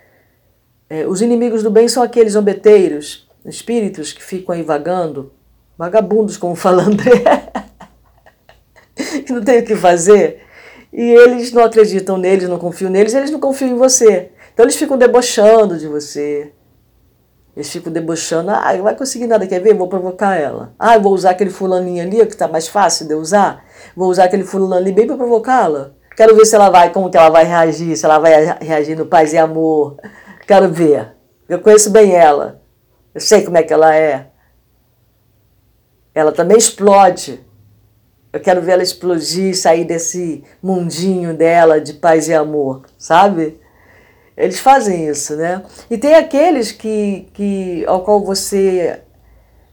É, 0.89 1.07
os 1.07 1.21
inimigos 1.23 1.63
do 1.63 1.71
bem 1.71 1.89
são 1.89 2.03
aqueles 2.03 2.35
zombeteiros, 2.35 3.29
espíritos 3.45 4.13
que 4.13 4.23
ficam 4.23 4.55
aí 4.55 4.63
vagando 4.63 5.33
vagabundos, 5.77 6.37
como 6.37 6.55
fala 6.55 6.85
André, 6.85 7.25
que 9.27 9.33
não 9.33 9.43
tem 9.43 9.61
o 9.61 9.65
que 9.65 9.75
fazer. 9.75 10.42
E 10.93 11.01
eles 11.01 11.53
não 11.53 11.65
acreditam 11.65 12.19
neles, 12.19 12.49
não 12.49 12.59
confiam 12.59 12.91
neles, 12.91 13.15
eles 13.15 13.31
não 13.31 13.41
confiam 13.41 13.71
em 13.71 13.77
você. 13.77 14.31
Então 14.53 14.65
eles 14.65 14.77
ficam 14.77 14.99
debochando 14.99 15.79
de 15.79 15.89
você. 15.89 16.53
Eles 17.57 17.71
ficam 17.71 17.93
debochando. 17.93 18.51
Ah, 18.51 18.73
não 18.75 18.83
vai 18.83 18.95
conseguir 18.97 19.27
nada, 19.27 19.47
quer 19.47 19.61
ver? 19.61 19.75
Vou 19.75 19.89
provocar 19.89 20.37
ela. 20.37 20.75
Ah, 20.79 20.99
vou 20.99 21.13
usar 21.13 21.31
aquele 21.31 21.51
fulaninho 21.51 22.03
ali, 22.03 22.19
que 22.27 22.33
está 22.33 22.49
mais 22.49 22.69
fácil 22.69 23.07
de 23.07 23.15
usar. 23.15 23.65
Vou 23.97 24.09
usar 24.11 24.25
aquele 24.25 24.45
fulano 24.45 24.75
ali 24.75 24.93
bem 24.93 25.07
para 25.07 25.17
provocá-la. 25.17 25.93
Quero 26.17 26.37
ver 26.37 26.45
se 26.45 26.55
ela 26.55 26.69
vai, 26.69 26.93
como 26.93 27.11
que 27.11 27.17
ela 27.17 27.31
vai 27.31 27.45
reagir, 27.45 27.97
se 27.97 28.05
ela 28.05 28.19
vai 28.19 28.59
reagir 28.61 28.97
no 28.97 29.07
paz 29.07 29.33
e 29.33 29.39
amor. 29.39 29.97
Quero 30.47 30.69
ver. 30.69 31.15
Eu 31.49 31.61
conheço 31.61 31.91
bem 31.91 32.15
ela. 32.15 32.61
Eu 33.15 33.21
sei 33.21 33.43
como 33.43 33.57
é 33.57 33.63
que 33.63 33.73
ela 33.73 33.95
é 33.95 34.33
ela 36.15 36.33
também 36.33 36.59
explode. 36.59 37.41
Eu 38.33 38.41
quero 38.41 38.63
ver 38.63 38.73
ela 38.73 38.83
explodir, 38.83 39.55
sair 39.57 39.85
desse 39.85 40.43
mundinho 40.63 41.37
dela 41.37 41.81
de 41.81 41.93
paz 41.93 42.29
e 42.29 42.35
amor, 42.35 42.83
sabe? 42.97 43.61
Eles 44.37 44.59
fazem 44.59 45.07
isso, 45.07 45.37
né? 45.37 45.63
E 45.91 45.99
tem 45.99 46.15
aqueles 46.15 46.73
que, 46.73 47.29
que 47.35 47.85
ao 47.87 48.03
qual 48.03 48.25
você 48.25 49.01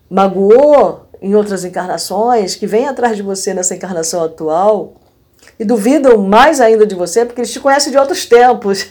magoou 0.10 1.08
em 1.22 1.36
outras 1.36 1.64
encarnações, 1.64 2.56
que 2.56 2.68
vêm 2.68 2.88
atrás 2.88 3.16
de 3.16 3.24
você 3.24 3.54
nessa 3.54 3.76
encarnação 3.76 4.24
atual 4.24 4.96
e 5.60 5.66
duvidam 5.66 6.18
mais 6.18 6.60
ainda 6.60 6.86
de 6.86 6.96
você 6.96 7.26
porque 7.26 7.42
eles 7.42 7.52
te 7.52 7.60
conhecem 7.60 7.92
de 7.92 7.98
outros 7.98 8.26
tempos. 8.26 8.88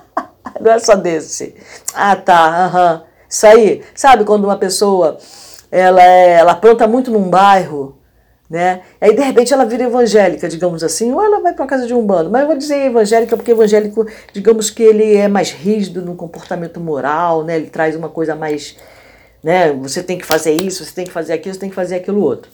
Não 0.60 0.72
é 0.72 0.78
só 0.78 0.94
desse. 0.94 1.54
Ah, 1.94 2.16
tá, 2.16 2.66
aham. 2.66 3.02
Isso 3.28 3.46
aí. 3.46 3.82
Sabe 3.94 4.24
quando 4.24 4.44
uma 4.44 4.56
pessoa 4.56 5.18
ela, 5.70 6.02
é, 6.02 6.32
ela 6.32 6.54
planta 6.54 6.86
muito 6.86 7.10
num 7.10 7.28
bairro, 7.28 7.97
né? 8.48 8.80
Aí 9.00 9.14
de 9.14 9.22
repente 9.22 9.52
ela 9.52 9.64
vira 9.64 9.84
evangélica, 9.84 10.48
digamos 10.48 10.82
assim, 10.82 11.12
ou 11.12 11.22
ela 11.22 11.40
vai 11.40 11.52
para 11.52 11.64
a 11.64 11.68
casa 11.68 11.86
de 11.86 11.92
um 11.92 12.04
bando. 12.04 12.30
Mas 12.30 12.42
eu 12.42 12.46
vou 12.48 12.56
dizer 12.56 12.86
evangélica 12.86 13.36
porque 13.36 13.50
evangélico, 13.50 14.06
digamos 14.32 14.70
que 14.70 14.82
ele 14.82 15.16
é 15.16 15.28
mais 15.28 15.50
rígido 15.50 16.00
no 16.02 16.14
comportamento 16.14 16.80
moral, 16.80 17.44
né? 17.44 17.56
Ele 17.56 17.68
traz 17.68 17.94
uma 17.94 18.08
coisa 18.08 18.34
mais, 18.34 18.76
né? 19.42 19.72
Você 19.72 20.02
tem 20.02 20.16
que 20.16 20.24
fazer 20.24 20.52
isso, 20.52 20.84
você 20.84 20.94
tem 20.94 21.04
que 21.04 21.12
fazer 21.12 21.34
aquilo, 21.34 21.54
você 21.54 21.60
tem 21.60 21.68
que 21.68 21.74
fazer 21.74 21.96
aquilo 21.96 22.22
outro. 22.22 22.50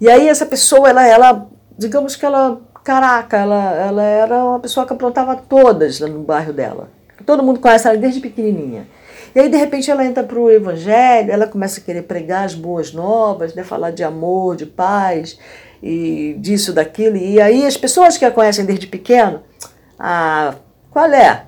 E 0.00 0.10
aí 0.10 0.28
essa 0.28 0.44
pessoa, 0.44 0.90
ela, 0.90 1.06
ela 1.06 1.48
digamos 1.78 2.14
que 2.14 2.26
ela, 2.26 2.60
caraca, 2.84 3.38
ela, 3.38 3.74
ela 3.74 4.02
era 4.02 4.44
uma 4.44 4.60
pessoa 4.60 4.86
que 4.86 4.92
aprontava 4.92 5.36
todas 5.36 6.00
no 6.00 6.20
bairro 6.20 6.52
dela. 6.52 6.90
Todo 7.24 7.42
mundo 7.42 7.60
conhece 7.60 7.86
ela 7.86 7.96
desde 7.96 8.20
pequenininha. 8.20 8.86
E 9.34 9.40
aí, 9.40 9.48
de 9.48 9.56
repente, 9.56 9.90
ela 9.90 10.04
entra 10.04 10.22
para 10.22 10.38
o 10.38 10.50
evangelho, 10.50 11.30
ela 11.30 11.46
começa 11.46 11.80
a 11.80 11.82
querer 11.82 12.02
pregar 12.02 12.44
as 12.44 12.54
boas 12.54 12.92
novas, 12.92 13.54
né? 13.54 13.64
falar 13.64 13.90
de 13.90 14.04
amor, 14.04 14.56
de 14.56 14.66
paz, 14.66 15.38
e 15.82 16.36
disso, 16.38 16.72
daquilo. 16.72 17.16
E 17.16 17.40
aí, 17.40 17.66
as 17.66 17.76
pessoas 17.76 18.18
que 18.18 18.24
a 18.24 18.30
conhecem 18.30 18.64
desde 18.64 18.86
pequeno, 18.86 19.42
ah, 19.98 20.54
qual 20.90 21.06
é? 21.06 21.46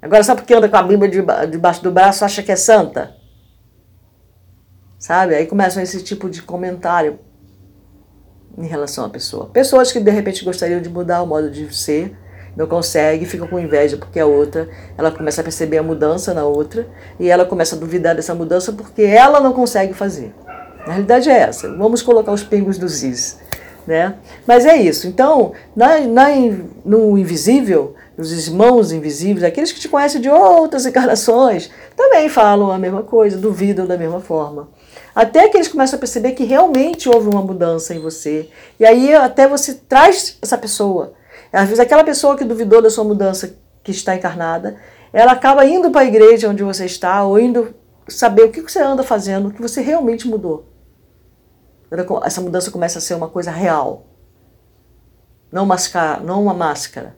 Agora, 0.00 0.22
só 0.22 0.34
porque 0.34 0.54
anda 0.54 0.68
com 0.68 0.76
a 0.76 0.82
Bíblia 0.82 1.10
debaixo 1.46 1.82
do 1.82 1.90
braço, 1.90 2.24
acha 2.24 2.42
que 2.42 2.52
é 2.52 2.56
santa? 2.56 3.16
Sabe? 4.98 5.34
Aí 5.34 5.46
começam 5.46 5.82
esse 5.82 6.02
tipo 6.02 6.28
de 6.28 6.42
comentário 6.42 7.18
em 8.56 8.66
relação 8.66 9.04
à 9.04 9.08
pessoa. 9.08 9.46
Pessoas 9.46 9.90
que 9.90 10.00
de 10.00 10.10
repente 10.10 10.44
gostariam 10.44 10.80
de 10.80 10.88
mudar 10.88 11.22
o 11.22 11.26
modo 11.26 11.50
de 11.50 11.74
ser, 11.74 12.16
não 12.56 12.66
consegue, 12.66 13.26
fica 13.26 13.46
com 13.46 13.58
inveja 13.58 13.96
porque 13.96 14.18
a 14.18 14.26
outra, 14.26 14.68
ela 14.96 15.10
começa 15.10 15.40
a 15.40 15.44
perceber 15.44 15.78
a 15.78 15.82
mudança 15.82 16.34
na 16.34 16.44
outra 16.44 16.86
e 17.18 17.28
ela 17.28 17.44
começa 17.44 17.76
a 17.76 17.78
duvidar 17.78 18.14
dessa 18.14 18.34
mudança 18.34 18.72
porque 18.72 19.02
ela 19.02 19.40
não 19.40 19.52
consegue 19.52 19.94
fazer. 19.94 20.34
Na 20.86 20.94
realidade 20.94 21.28
é 21.28 21.38
essa. 21.38 21.68
Vamos 21.76 22.02
colocar 22.02 22.32
os 22.32 22.42
pingos 22.42 22.78
dos 22.78 23.02
is. 23.02 23.38
Né? 23.86 24.14
Mas 24.46 24.66
é 24.66 24.76
isso. 24.76 25.06
Então, 25.06 25.52
na, 25.74 26.00
na, 26.00 26.26
no 26.84 27.16
invisível, 27.16 27.94
os 28.18 28.48
irmãos 28.48 28.92
invisíveis, 28.92 29.44
aqueles 29.44 29.72
que 29.72 29.80
te 29.80 29.88
conhecem 29.88 30.20
de 30.20 30.28
outras 30.28 30.84
encarnações, 30.84 31.70
também 31.96 32.28
falam 32.28 32.70
a 32.70 32.78
mesma 32.78 33.02
coisa, 33.02 33.38
duvidam 33.38 33.86
da 33.86 33.96
mesma 33.96 34.20
forma. 34.20 34.68
Até 35.14 35.48
que 35.48 35.56
eles 35.56 35.68
começam 35.68 35.96
a 35.96 36.00
perceber 36.00 36.32
que 36.32 36.44
realmente 36.44 37.08
houve 37.08 37.28
uma 37.28 37.42
mudança 37.42 37.94
em 37.94 37.98
você. 37.98 38.48
E 38.78 38.84
aí 38.84 39.14
até 39.14 39.48
você 39.48 39.74
traz 39.74 40.36
essa 40.40 40.58
pessoa 40.58 41.12
às 41.52 41.68
vezes 41.68 41.80
aquela 41.80 42.04
pessoa 42.04 42.36
que 42.36 42.44
duvidou 42.44 42.82
da 42.82 42.90
sua 42.90 43.04
mudança, 43.04 43.56
que 43.82 43.90
está 43.90 44.14
encarnada, 44.14 44.76
ela 45.12 45.32
acaba 45.32 45.64
indo 45.64 45.90
para 45.90 46.02
a 46.02 46.04
igreja 46.04 46.48
onde 46.48 46.62
você 46.62 46.84
está, 46.84 47.24
ou 47.24 47.38
indo 47.38 47.74
saber 48.08 48.44
o 48.44 48.50
que 48.50 48.60
você 48.60 48.80
anda 48.80 49.02
fazendo, 49.02 49.48
o 49.48 49.52
que 49.52 49.62
você 49.62 49.80
realmente 49.80 50.28
mudou. 50.28 50.66
Essa 52.24 52.40
mudança 52.40 52.70
começa 52.70 52.98
a 52.98 53.02
ser 53.02 53.14
uma 53.14 53.28
coisa 53.28 53.50
real. 53.50 54.06
Não, 55.50 55.64
mascar, 55.64 56.22
não 56.22 56.42
uma 56.42 56.52
máscara, 56.52 57.16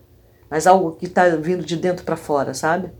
mas 0.48 0.66
algo 0.66 0.92
que 0.92 1.06
está 1.06 1.28
vindo 1.30 1.64
de 1.64 1.76
dentro 1.76 2.04
para 2.04 2.16
fora, 2.16 2.54
sabe? 2.54 2.92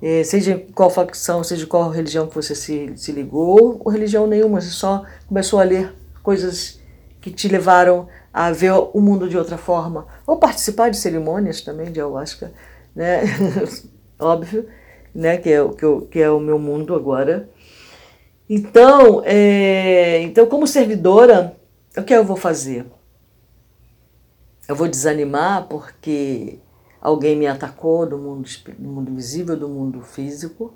E 0.00 0.22
seja 0.24 0.64
qual 0.74 0.90
facção, 0.90 1.42
seja 1.42 1.66
qual 1.66 1.90
religião 1.90 2.28
que 2.28 2.34
você 2.34 2.54
se, 2.54 2.92
se 2.96 3.10
ligou, 3.10 3.80
ou 3.84 3.90
religião 3.90 4.26
nenhuma, 4.26 4.60
você 4.60 4.70
só 4.70 5.04
começou 5.26 5.58
a 5.58 5.64
ler 5.64 5.92
coisas 6.22 6.80
que 7.20 7.30
te 7.30 7.48
levaram 7.48 8.06
a 8.36 8.52
ver 8.52 8.72
o 8.72 9.00
mundo 9.00 9.30
de 9.30 9.38
outra 9.38 9.56
forma, 9.56 10.06
ou 10.26 10.36
participar 10.36 10.90
de 10.90 10.98
cerimônias 10.98 11.62
também 11.62 11.90
de 11.90 11.98
ayahuasca, 11.98 12.52
né? 12.94 13.22
Óbvio, 14.20 14.68
né? 15.14 15.38
Que 15.38 15.52
é, 15.52 15.68
que, 15.68 16.00
que 16.10 16.20
é 16.20 16.30
o 16.30 16.38
meu 16.38 16.58
mundo 16.58 16.94
agora. 16.94 17.48
Então, 18.46 19.22
é, 19.24 20.20
então, 20.20 20.44
como 20.44 20.66
servidora, 20.66 21.56
o 21.96 22.02
que 22.02 22.12
eu 22.12 22.22
vou 22.22 22.36
fazer? 22.36 22.84
Eu 24.68 24.76
vou 24.76 24.86
desanimar 24.86 25.66
porque 25.66 26.58
alguém 27.00 27.36
me 27.36 27.46
atacou 27.46 28.06
do 28.06 28.18
mundo, 28.18 28.46
do 28.78 28.88
mundo 28.88 29.14
visível, 29.14 29.56
do 29.56 29.66
mundo 29.66 30.02
físico. 30.02 30.74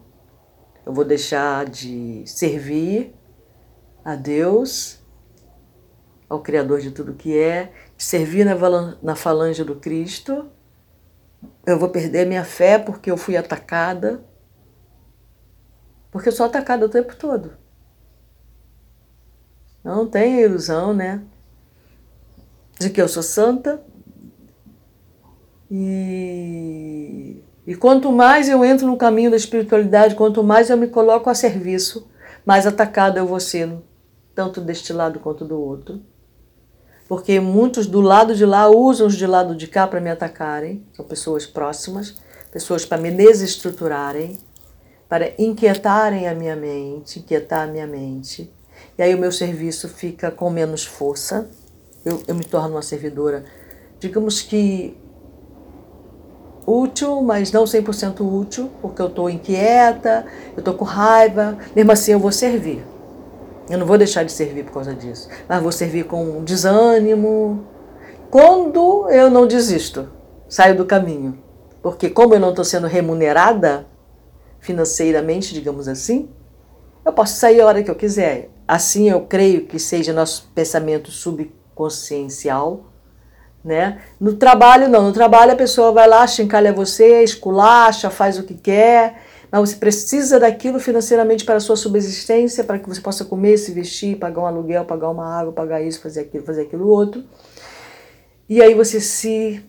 Eu 0.87 0.95
vou 0.95 1.05
deixar 1.05 1.67
de 1.67 2.23
servir 2.25 3.14
a 4.02 4.17
Deus 4.17 5.00
ao 6.31 6.41
Criador 6.41 6.81
de 6.81 6.93
tudo 6.93 7.15
que 7.15 7.37
é, 7.37 7.73
servir 7.99 8.47
na 9.03 9.17
falange 9.17 9.65
do 9.65 9.75
Cristo. 9.75 10.49
Eu 11.67 11.77
vou 11.77 11.89
perder 11.89 12.25
minha 12.25 12.45
fé 12.45 12.79
porque 12.79 13.11
eu 13.11 13.17
fui 13.17 13.37
atacada. 13.37 14.25
Porque 16.13 16.29
eu 16.29 16.33
sou 16.33 16.47
atacada 16.47 16.87
o 16.87 16.89
tempo 16.89 17.17
todo. 17.17 17.55
Não 19.83 20.07
tenha 20.07 20.43
ilusão, 20.43 20.95
né? 20.95 21.21
De 22.79 22.91
que 22.91 23.03
eu 23.03 23.09
sou 23.09 23.25
santa. 23.25 23.83
E, 25.69 27.43
e 27.67 27.75
quanto 27.75 28.13
mais 28.13 28.49
eu 28.49 28.65
entro 28.65 28.87
no 28.87 28.97
caminho 28.97 29.31
da 29.31 29.37
espiritualidade, 29.37 30.15
quanto 30.15 30.45
mais 30.45 30.71
eu 30.71 30.77
me 30.77 30.87
coloco 30.87 31.29
a 31.29 31.35
serviço, 31.35 32.09
mais 32.47 32.67
atacada 32.67 33.19
eu 33.19 33.27
vou 33.27 33.41
ser, 33.41 33.73
tanto 34.35 34.61
deste 34.61 34.93
lado 34.93 35.19
quanto 35.19 35.45
do 35.45 35.61
outro. 35.61 36.01
Porque 37.11 37.40
muitos 37.40 37.88
do 37.88 38.00
lado 38.00 38.37
de 38.37 38.47
lá 38.47 38.69
usam 38.69 39.09
os 39.09 39.17
de 39.17 39.26
lado 39.26 39.57
de 39.57 39.67
cá 39.67 39.85
para 39.85 40.00
me 40.00 40.09
atacarem, 40.09 40.87
são 40.93 41.05
pessoas 41.05 41.45
próximas, 41.45 42.14
pessoas 42.52 42.87
para 42.87 42.99
me 42.99 43.11
desestruturarem, 43.11 44.38
para 45.09 45.33
inquietarem 45.37 46.29
a 46.29 46.35
minha 46.37 46.55
mente, 46.55 47.19
inquietar 47.19 47.62
a 47.62 47.67
minha 47.67 47.85
mente. 47.85 48.49
E 48.97 49.02
aí 49.02 49.12
o 49.12 49.19
meu 49.19 49.33
serviço 49.33 49.88
fica 49.88 50.31
com 50.31 50.50
menos 50.50 50.87
força, 50.87 51.50
eu, 52.05 52.23
eu 52.29 52.35
me 52.37 52.45
torno 52.45 52.76
uma 52.76 52.83
servidora, 52.83 53.45
digamos 53.99 54.40
que 54.40 54.97
útil, 56.64 57.23
mas 57.23 57.50
não 57.50 57.64
100% 57.64 58.21
útil, 58.21 58.71
porque 58.81 59.02
eu 59.02 59.09
estou 59.09 59.29
inquieta, 59.29 60.25
eu 60.52 60.61
estou 60.61 60.75
com 60.75 60.85
raiva, 60.85 61.59
mesmo 61.75 61.90
assim 61.90 62.12
eu 62.12 62.21
vou 62.21 62.31
servir. 62.31 62.85
Eu 63.71 63.79
não 63.79 63.87
vou 63.87 63.97
deixar 63.97 64.25
de 64.25 64.33
servir 64.33 64.65
por 64.65 64.73
causa 64.73 64.93
disso, 64.93 65.29
mas 65.49 65.62
vou 65.62 65.71
servir 65.71 66.05
com 66.05 66.43
desânimo. 66.43 67.65
Quando 68.29 69.09
eu 69.09 69.31
não 69.31 69.47
desisto, 69.47 70.09
saio 70.49 70.77
do 70.77 70.85
caminho. 70.85 71.39
Porque 71.81 72.11
como 72.11 72.35
eu 72.35 72.41
não 72.41 72.50
estou 72.50 72.65
sendo 72.65 72.89
remunerada 72.89 73.87
financeiramente, 74.59 75.55
digamos 75.55 75.87
assim, 75.87 76.29
eu 77.05 77.12
posso 77.12 77.37
sair 77.37 77.61
a 77.61 77.67
hora 77.67 77.83
que 77.83 77.91
eu 77.91 77.95
quiser. 77.95 78.50
Assim 78.67 79.09
eu 79.09 79.21
creio 79.23 79.65
que 79.67 79.79
seja 79.79 80.12
nosso 80.12 80.50
pensamento 80.53 81.12
subconsciencial, 81.12 82.87
né? 83.65 84.00
No 84.19 84.35
trabalho, 84.35 84.89
não. 84.89 85.05
No 85.05 85.12
trabalho, 85.12 85.53
a 85.53 85.57
pessoa 85.57 85.93
vai 85.93 86.09
lá, 86.09 86.27
chincalha 86.27 86.73
você, 86.73 87.23
esculacha, 87.23 88.11
faz 88.11 88.37
o 88.37 88.43
que 88.43 88.55
quer, 88.55 89.23
mas 89.50 89.71
você 89.71 89.76
precisa 89.76 90.38
daquilo 90.38 90.78
financeiramente 90.78 91.45
para 91.45 91.57
a 91.57 91.61
sua 91.61 91.76
subsistência, 91.76 92.62
para 92.62 92.78
que 92.78 92.88
você 92.88 93.00
possa 93.00 93.25
comer, 93.25 93.59
se 93.59 93.73
vestir, 93.73 94.16
pagar 94.16 94.42
um 94.42 94.47
aluguel, 94.47 94.85
pagar 94.85 95.11
uma 95.11 95.26
água, 95.26 95.52
pagar 95.52 95.83
isso, 95.83 96.00
fazer 96.00 96.21
aquilo, 96.21 96.45
fazer 96.45 96.62
aquilo 96.62 96.87
outro. 96.87 97.25
E 98.49 98.62
aí 98.62 98.75
você 98.75 99.00
se, 99.00 99.64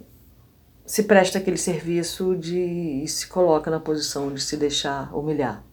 se 0.86 1.04
presta 1.04 1.40
aquele 1.40 1.58
serviço 1.58 2.36
de, 2.36 2.60
e 3.04 3.08
se 3.08 3.28
coloca 3.28 3.72
na 3.72 3.80
posição 3.80 4.32
de 4.32 4.42
se 4.42 4.56
deixar 4.56 5.16
humilhar. 5.16 5.64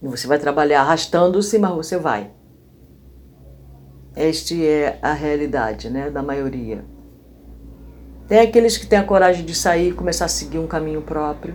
E 0.00 0.06
você 0.06 0.26
vai 0.26 0.38
trabalhar 0.38 0.82
arrastando-se, 0.82 1.58
mas 1.58 1.74
você 1.74 1.98
vai. 1.98 2.30
Este 4.14 4.64
é 4.64 4.98
a 5.02 5.12
realidade 5.12 5.90
né, 5.90 6.08
da 6.08 6.22
maioria. 6.22 6.84
Tem 8.28 8.40
aqueles 8.40 8.76
que 8.78 8.86
têm 8.86 8.98
a 8.98 9.04
coragem 9.04 9.44
de 9.44 9.54
sair 9.54 9.90
e 9.90 9.92
começar 9.92 10.24
a 10.24 10.28
seguir 10.28 10.58
um 10.58 10.66
caminho 10.66 11.02
próprio, 11.02 11.54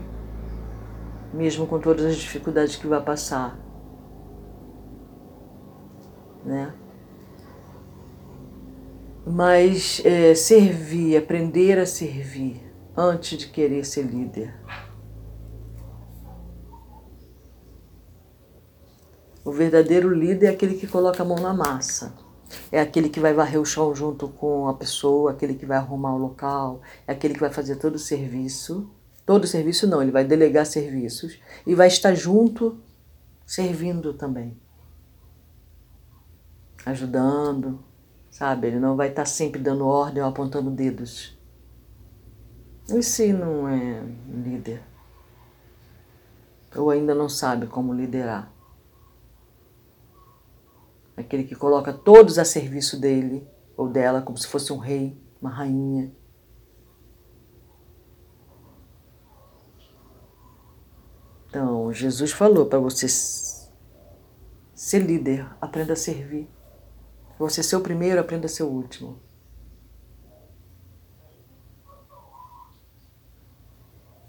mesmo 1.34 1.66
com 1.68 1.80
todas 1.80 2.06
as 2.06 2.18
dificuldades 2.18 2.76
que 2.76 2.88
vai 2.88 3.02
passar. 3.02 3.58
Né? 6.44 6.74
Mas 9.26 10.02
é, 10.04 10.34
servir, 10.34 11.16
aprender 11.16 11.78
a 11.78 11.86
servir 11.86 12.62
antes 12.98 13.38
de 13.38 13.48
querer 13.48 13.86
ser 13.86 14.04
líder. 14.04 14.54
O 19.44 19.52
verdadeiro 19.52 20.14
líder 20.14 20.48
é 20.48 20.50
aquele 20.50 20.76
que 20.76 20.88
coloca 20.88 21.24
a 21.24 21.26
mão 21.26 21.40
na 21.40 21.54
massa 21.54 22.14
é 22.72 22.80
aquele 22.80 23.10
que 23.10 23.20
vai 23.20 23.34
varrer 23.34 23.60
o 23.60 23.66
chão 23.66 23.94
junto 23.94 24.28
com 24.28 24.68
a 24.68 24.74
pessoa, 24.74 25.32
aquele 25.32 25.54
que 25.54 25.66
vai 25.66 25.78
arrumar 25.78 26.14
o 26.14 26.18
local, 26.18 26.82
é 27.08 27.12
aquele 27.12 27.34
que 27.34 27.40
vai 27.40 27.52
fazer 27.52 27.76
todo 27.76 27.96
o 27.96 28.00
serviço. 28.00 28.90
Todo 29.26 29.48
serviço 29.48 29.88
não, 29.88 30.02
ele 30.02 30.12
vai 30.12 30.26
delegar 30.26 30.66
serviços 30.66 31.40
e 31.66 31.76
vai 31.76 31.88
estar 31.88 32.14
junto, 32.14 32.80
servindo 33.46 34.14
também. 34.14 34.60
Ajudando, 36.86 37.84
sabe? 38.30 38.68
Ele 38.68 38.80
não 38.80 38.96
vai 38.96 39.10
estar 39.10 39.26
sempre 39.26 39.62
dando 39.62 39.86
ordem 39.86 40.22
ou 40.22 40.30
apontando 40.30 40.72
dedos. 40.72 41.38
Esse 42.90 43.32
não 43.32 43.70
é 43.70 44.04
líder. 44.28 44.82
Ou 46.76 46.90
ainda 46.90 47.14
não 47.14 47.30
sabe 47.30 47.68
como 47.68 47.94
liderar 47.94 48.52
aquele 51.22 51.44
que 51.44 51.56
coloca 51.56 51.94
todos 51.94 52.38
a 52.38 52.46
serviço 52.46 53.00
dele 53.00 53.48
ou 53.78 53.88
dela, 53.88 54.22
como 54.22 54.38
se 54.38 54.48
fosse 54.48 54.74
um 54.74 54.78
rei, 54.78 55.18
uma 55.42 55.50
rainha. 55.50 56.12
Então, 61.52 61.92
Jesus 61.92 62.32
falou 62.32 62.66
para 62.66 62.80
você 62.80 63.10
ser 64.74 65.00
líder, 65.00 65.46
aprenda 65.60 65.92
a 65.92 65.98
servir. 65.98 66.50
Você 67.38 67.62
ser 67.62 67.76
o 67.76 67.82
primeiro, 67.82 68.22
aprenda 68.22 68.46
a 68.46 68.50
ser 68.50 68.64
o 68.64 68.70
último. 68.70 69.20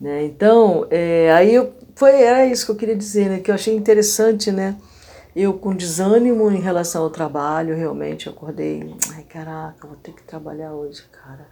Né? 0.01 0.25
Então, 0.25 0.89
é, 0.91 1.33
aí 1.33 1.55
eu, 1.55 1.73
foi, 1.95 2.23
era 2.23 2.45
isso 2.45 2.67
que 2.67 2.73
eu 2.73 2.77
queria 2.77 2.97
dizer, 2.97 3.29
né? 3.29 3.39
que 3.39 3.53
eu 3.53 3.55
achei 3.55 3.73
interessante, 3.77 4.51
né? 4.51 4.77
Eu 5.35 5.57
com 5.57 5.77
desânimo 5.77 6.51
em 6.51 6.61
relação 6.61 7.05
ao 7.05 7.11
trabalho, 7.11 7.77
realmente 7.77 8.29
acordei, 8.29 8.95
ai 9.15 9.23
caraca, 9.23 9.87
vou 9.87 9.97
ter 9.97 10.13
que 10.13 10.25
trabalhar 10.25 10.73
hoje, 10.73 11.05
cara. 11.05 11.47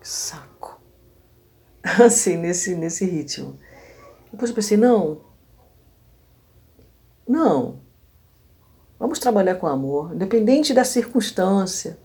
Que 0.00 0.08
saco. 0.08 0.80
Assim, 1.82 2.36
nesse, 2.36 2.76
nesse 2.76 3.04
ritmo. 3.04 3.58
Depois 4.32 4.50
eu 4.50 4.54
pensei, 4.54 4.76
não, 4.76 5.20
não, 7.26 7.80
vamos 8.98 9.18
trabalhar 9.18 9.54
com 9.56 9.66
amor, 9.66 10.14
independente 10.14 10.74
da 10.74 10.84
circunstância. 10.84 11.98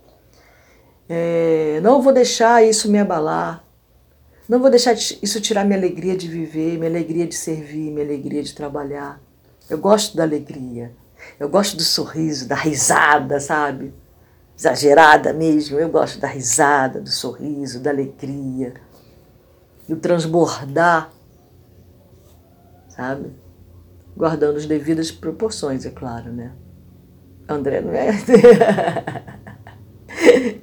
É, 1.07 1.79
não 1.81 2.01
vou 2.01 2.13
deixar 2.13 2.63
isso 2.63 2.91
me 2.91 2.99
abalar. 2.99 3.63
Não 4.47 4.59
vou 4.59 4.69
deixar 4.69 4.93
isso 4.93 5.41
tirar 5.41 5.65
minha 5.65 5.77
alegria 5.77 6.15
de 6.15 6.27
viver, 6.27 6.77
minha 6.77 6.89
alegria 6.89 7.25
de 7.25 7.33
servir, 7.33 7.91
minha 7.91 8.05
alegria 8.05 8.43
de 8.43 8.53
trabalhar. 8.53 9.19
Eu 9.67 9.79
gosto 9.79 10.15
da 10.15 10.21
alegria. 10.21 10.93
Eu 11.39 11.49
gosto 11.49 11.75
do 11.75 11.83
sorriso, 11.83 12.47
da 12.47 12.55
risada, 12.55 13.39
sabe? 13.39 13.91
Exagerada 14.55 15.33
mesmo. 15.33 15.79
Eu 15.79 15.89
gosto 15.89 16.19
da 16.19 16.27
risada, 16.27 17.01
do 17.01 17.09
sorriso, 17.09 17.79
da 17.79 17.89
alegria, 17.89 18.75
do 19.89 19.95
transbordar, 19.95 21.11
sabe? 22.95 23.31
Guardando 24.15 24.57
as 24.57 24.65
devidas 24.65 25.11
proporções, 25.11 25.85
é 25.85 25.91
claro, 25.91 26.31
né? 26.31 26.53
André 27.47 27.81
não 27.81 27.93
é. 27.93 28.11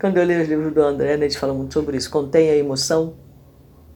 Quando 0.00 0.16
eu 0.16 0.24
leio 0.24 0.42
os 0.42 0.48
livros 0.48 0.72
do 0.72 0.82
André, 0.82 1.16
né, 1.16 1.26
a 1.26 1.28
gente 1.28 1.38
fala 1.38 1.52
muito 1.52 1.74
sobre 1.74 1.96
isso. 1.96 2.10
Contém 2.10 2.50
a 2.50 2.56
emoção. 2.56 3.14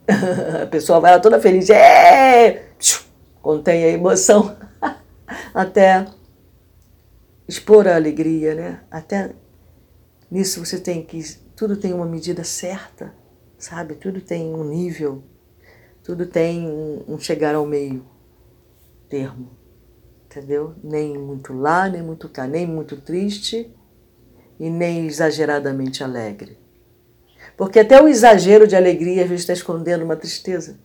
a 0.63 0.67
pessoa 0.67 1.01
vai 1.01 1.13
lá 1.13 1.19
toda 1.19 1.41
feliz. 1.41 1.71
É! 1.71 2.69
Contém 3.41 3.85
a 3.85 3.89
emoção 3.89 4.57
até 5.55 6.07
expor 7.49 7.89
a 7.89 7.97
alegria, 7.97 8.55
né? 8.55 8.81
Até 8.91 9.35
nisso 10.31 10.65
você 10.65 10.79
tem 10.79 11.03
que 11.03 11.23
tudo 11.57 11.77
tem 11.77 11.95
uma 11.95 12.05
medida 12.05 12.45
certa, 12.45 13.15
sabe? 13.57 13.95
Tudo 13.95 14.21
tem 14.21 14.53
um 14.53 14.65
nível, 14.65 15.23
tudo 16.05 16.27
tem 16.27 16.69
um 17.09 17.19
chegar 17.19 17.55
ao 17.55 17.65
meio 17.65 18.05
termo, 19.09 19.57
entendeu? 20.27 20.75
Nem 20.83 21.17
muito 21.19 21.53
lá, 21.53 21.89
nem 21.89 22.03
muito 22.03 22.29
cá, 22.29 22.47
nem 22.47 22.67
muito 22.67 23.01
triste 23.01 23.75
e 24.59 24.71
nem 24.71 25.07
exageradamente 25.07 26.03
alegre. 26.03 26.59
Porque 27.57 27.81
até 27.81 28.01
o 28.03 28.09
exagero 28.09 28.67
de 28.67 28.77
alegria 28.77 29.23
às 29.23 29.29
vezes 29.29 29.43
está 29.43 29.53
escondendo 29.53 30.05
uma 30.05 30.17
tristeza. 30.17 30.79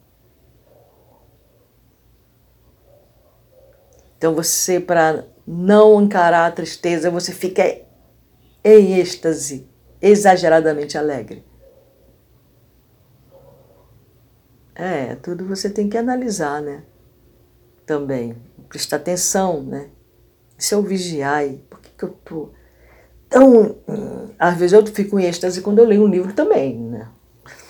Então 4.17 4.35
você, 4.35 4.79
para 4.79 5.25
não 5.47 6.01
encarar 6.01 6.45
a 6.45 6.51
tristeza, 6.51 7.09
você 7.09 7.31
fica 7.33 7.63
em 8.63 8.99
êxtase, 8.99 9.67
exageradamente 9.99 10.97
alegre. 10.97 11.43
É, 14.75 15.15
tudo 15.15 15.45
você 15.45 15.69
tem 15.69 15.89
que 15.89 15.97
analisar, 15.97 16.61
né? 16.61 16.83
Também. 17.91 18.37
Prestar 18.69 18.95
atenção, 18.95 19.61
né? 19.61 19.87
Se 20.57 20.73
eu 20.73 20.81
vigiar, 20.81 21.43
por 21.69 21.81
que, 21.81 21.89
que 21.89 22.05
eu 22.05 22.15
tô 22.23 22.49
tão. 23.29 23.75
Às 24.39 24.57
vezes 24.57 24.71
eu 24.71 24.85
fico 24.85 25.19
em 25.19 25.25
êxtase 25.25 25.59
quando 25.59 25.79
eu 25.79 25.85
leio 25.85 26.03
um 26.03 26.07
livro 26.07 26.31
também, 26.31 26.79
né? 26.79 27.09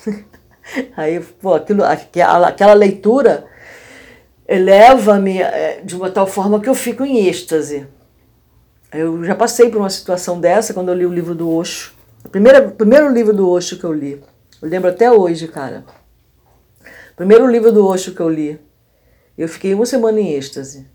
Aí, 0.96 1.18
pô, 1.18 1.54
aquilo, 1.54 1.82
aquela, 1.82 2.46
aquela 2.46 2.72
leitura 2.72 3.46
eleva-me 4.46 5.42
é, 5.42 5.80
de 5.80 5.96
uma 5.96 6.08
tal 6.08 6.28
forma 6.28 6.60
que 6.60 6.68
eu 6.68 6.74
fico 6.76 7.04
em 7.04 7.26
êxtase. 7.26 7.88
Eu 8.92 9.24
já 9.24 9.34
passei 9.34 9.70
por 9.70 9.78
uma 9.78 9.90
situação 9.90 10.38
dessa 10.38 10.72
quando 10.72 10.90
eu 10.90 10.94
li 10.94 11.04
o 11.04 11.12
livro 11.12 11.34
do 11.34 11.50
Osho. 11.50 11.94
O 12.24 12.28
primeiro, 12.28 12.70
primeiro 12.70 13.12
livro 13.12 13.34
do 13.34 13.50
Osho 13.50 13.76
que 13.76 13.84
eu 13.84 13.92
li. 13.92 14.22
Eu 14.62 14.68
lembro 14.68 14.88
até 14.88 15.10
hoje, 15.10 15.48
cara. 15.48 15.84
Primeiro 17.16 17.44
livro 17.50 17.72
do 17.72 17.84
Osho 17.84 18.14
que 18.14 18.20
eu 18.20 18.28
li. 18.28 18.60
Eu 19.42 19.48
fiquei 19.48 19.74
uma 19.74 19.84
semana 19.84 20.20
em 20.20 20.34
êxtase. 20.34 20.86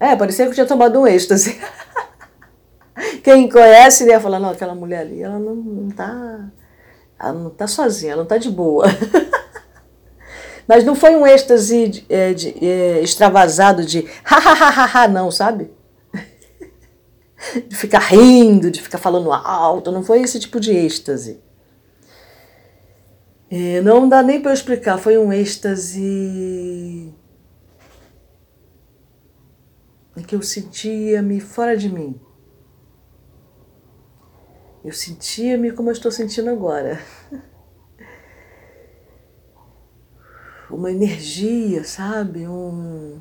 É, 0.00 0.16
parecia 0.16 0.44
que 0.44 0.50
eu 0.50 0.54
tinha 0.54 0.66
tomado 0.66 0.98
um 0.98 1.06
êxtase. 1.06 1.60
Quem 3.22 3.48
conhece, 3.48 4.04
né, 4.04 4.18
fala, 4.18 4.40
não, 4.40 4.50
aquela 4.50 4.74
mulher 4.74 5.02
ali, 5.02 5.22
ela 5.22 5.38
não, 5.38 5.54
não 5.54 5.88
tá. 5.88 6.50
Ela 7.20 7.32
não 7.32 7.50
tá 7.50 7.68
sozinha, 7.68 8.14
ela 8.14 8.22
não 8.22 8.28
tá 8.28 8.36
de 8.36 8.50
boa. 8.50 8.84
Mas 10.66 10.82
não 10.82 10.96
foi 10.96 11.14
um 11.14 11.24
êxtase 11.24 11.86
de, 11.86 12.04
é, 12.08 12.34
de, 12.34 12.52
de, 12.52 12.66
é, 12.66 13.00
extravasado 13.00 13.86
de 13.86 14.08
ha, 14.24 14.38
ha, 14.38 14.52
ha, 14.52 15.04
ha, 15.04 15.06
não, 15.06 15.30
sabe? 15.30 15.70
de 17.68 17.76
ficar 17.76 18.00
rindo, 18.00 18.72
de 18.72 18.82
ficar 18.82 18.98
falando 18.98 19.32
alto, 19.32 19.92
não 19.92 20.02
foi 20.02 20.20
esse 20.22 20.40
tipo 20.40 20.58
de 20.58 20.72
êxtase. 20.72 21.40
É, 23.48 23.80
não 23.82 24.08
dá 24.08 24.20
nem 24.20 24.42
para 24.42 24.52
explicar, 24.52 24.98
foi 24.98 25.16
um 25.16 25.32
êxtase 25.32 27.14
em 30.18 30.22
que 30.22 30.34
eu 30.34 30.42
sentia-me 30.42 31.40
fora 31.40 31.76
de 31.76 31.88
mim. 31.88 32.20
Eu 34.84 34.92
sentia-me 34.92 35.70
como 35.70 35.90
eu 35.90 35.92
estou 35.92 36.10
sentindo 36.10 36.50
agora. 36.50 37.00
Uma 40.68 40.90
energia, 40.90 41.84
sabe? 41.84 42.48
Um 42.48 43.20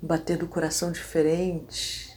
bater 0.00 0.38
do 0.38 0.48
coração 0.48 0.90
diferente. 0.90 2.10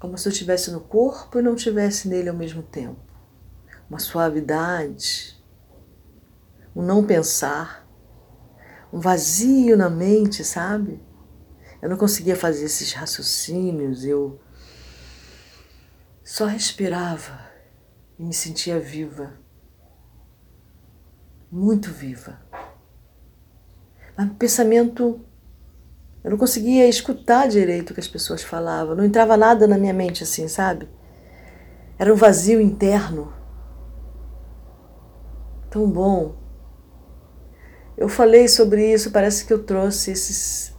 Como 0.00 0.18
se 0.18 0.26
eu 0.26 0.32
estivesse 0.32 0.72
no 0.72 0.80
corpo 0.80 1.38
e 1.38 1.42
não 1.42 1.54
estivesse 1.54 2.08
nele 2.08 2.28
ao 2.28 2.36
mesmo 2.36 2.62
tempo. 2.62 3.00
Uma 3.88 4.00
suavidade, 4.00 5.40
um 6.74 6.82
não 6.82 7.06
pensar, 7.06 7.81
um 8.92 9.00
vazio 9.00 9.76
na 9.76 9.88
mente, 9.88 10.44
sabe? 10.44 11.00
Eu 11.80 11.88
não 11.88 11.96
conseguia 11.96 12.36
fazer 12.36 12.66
esses 12.66 12.92
raciocínios, 12.92 14.04
eu 14.04 14.38
só 16.22 16.46
respirava 16.46 17.40
e 18.18 18.24
me 18.24 18.34
sentia 18.34 18.78
viva, 18.78 19.32
muito 21.50 21.90
viva. 21.90 22.40
Mas 24.16 24.28
o 24.28 24.34
pensamento, 24.34 25.20
eu 26.22 26.30
não 26.30 26.38
conseguia 26.38 26.86
escutar 26.88 27.48
direito 27.48 27.90
o 27.90 27.94
que 27.94 28.00
as 28.00 28.06
pessoas 28.06 28.42
falavam, 28.42 28.94
não 28.94 29.04
entrava 29.04 29.36
nada 29.36 29.66
na 29.66 29.78
minha 29.78 29.94
mente 29.94 30.22
assim, 30.22 30.46
sabe? 30.46 30.88
Era 31.98 32.12
um 32.12 32.16
vazio 32.16 32.60
interno. 32.60 33.32
Tão 35.70 35.90
bom. 35.90 36.41
Eu 37.96 38.08
falei 38.08 38.48
sobre 38.48 38.92
isso, 38.92 39.10
parece 39.10 39.44
que 39.44 39.52
eu 39.52 39.62
trouxe 39.62 40.10
esses, 40.10 40.74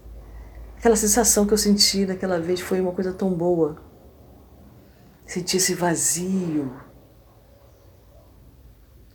aquela 0.77 0.95
sensação 0.95 1.45
que 1.45 1.53
eu 1.53 1.57
senti 1.57 2.05
naquela 2.05 2.39
vez, 2.39 2.59
foi 2.59 2.81
uma 2.81 2.91
coisa 2.91 3.13
tão 3.13 3.33
boa 3.33 3.81
sentir 5.25 5.57
esse 5.57 5.73
vazio, 5.73 6.71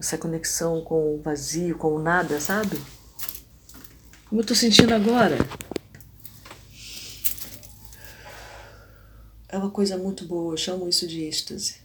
essa 0.00 0.16
conexão 0.16 0.82
com 0.82 1.16
o 1.16 1.22
vazio, 1.22 1.76
com 1.76 1.94
o 1.94 2.02
nada, 2.02 2.40
sabe? 2.40 2.76
Como 4.28 4.40
eu 4.40 4.42
estou 4.42 4.56
sentindo 4.56 4.94
agora. 4.94 5.36
É 9.48 9.56
uma 9.56 9.70
coisa 9.70 9.96
muito 9.96 10.26
boa, 10.26 10.52
eu 10.52 10.58
chamo 10.58 10.88
isso 10.88 11.06
de 11.06 11.22
êxtase. 11.22 11.80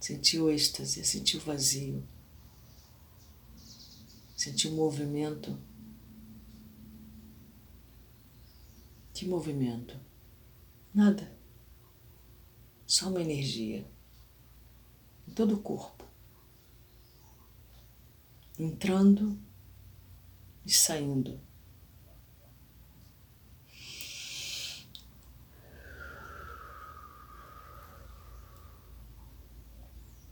Sentir 0.00 0.40
o 0.40 0.50
êxtase, 0.50 1.04
sentir 1.04 1.36
o 1.36 1.40
vazio, 1.40 2.02
sentir 4.42 4.66
o 4.66 4.72
movimento. 4.72 5.56
Que 9.14 9.24
movimento? 9.24 9.96
Nada. 10.92 11.32
Só 12.84 13.08
uma 13.08 13.22
energia 13.22 13.88
em 15.28 15.32
todo 15.32 15.54
o 15.54 15.62
corpo, 15.62 16.04
entrando 18.58 19.38
e 20.66 20.72
saindo. 20.72 21.40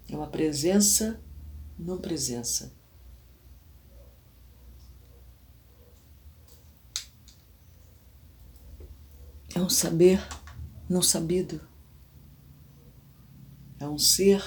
É 0.09 0.17
uma 0.17 0.27
presença, 0.27 1.23
não 1.79 2.01
presença. 2.01 2.80
É 9.55 9.61
um 9.61 9.69
saber 9.69 10.21
não 10.89 11.03
sabido. 11.03 11.61
É 13.79 13.89
um 13.89 13.99
ser 13.99 14.43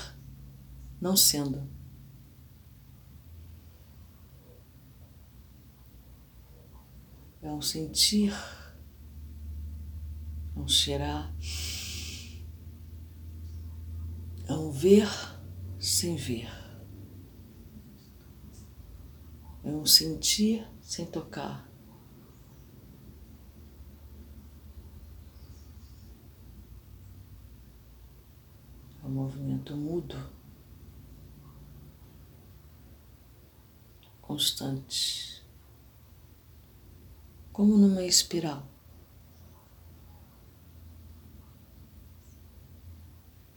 não 1.01 1.17
sendo. 1.17 1.67
É 7.41 7.51
um 7.51 7.61
sentir, 7.61 8.33
é 10.55 10.59
um 10.59 10.67
cheirar, 10.67 11.35
é 14.47 14.53
um 14.53 14.71
ver 14.71 15.09
sem 15.77 16.15
ver. 16.15 16.47
É 19.61 19.69
um 19.69 19.85
sentir 19.85 20.65
sem 20.81 21.05
tocar. 21.05 21.72
Movimento 29.13 29.77
mudo, 29.77 30.15
constante, 34.19 35.43
como 37.51 37.77
numa 37.77 38.03
espiral. 38.03 38.67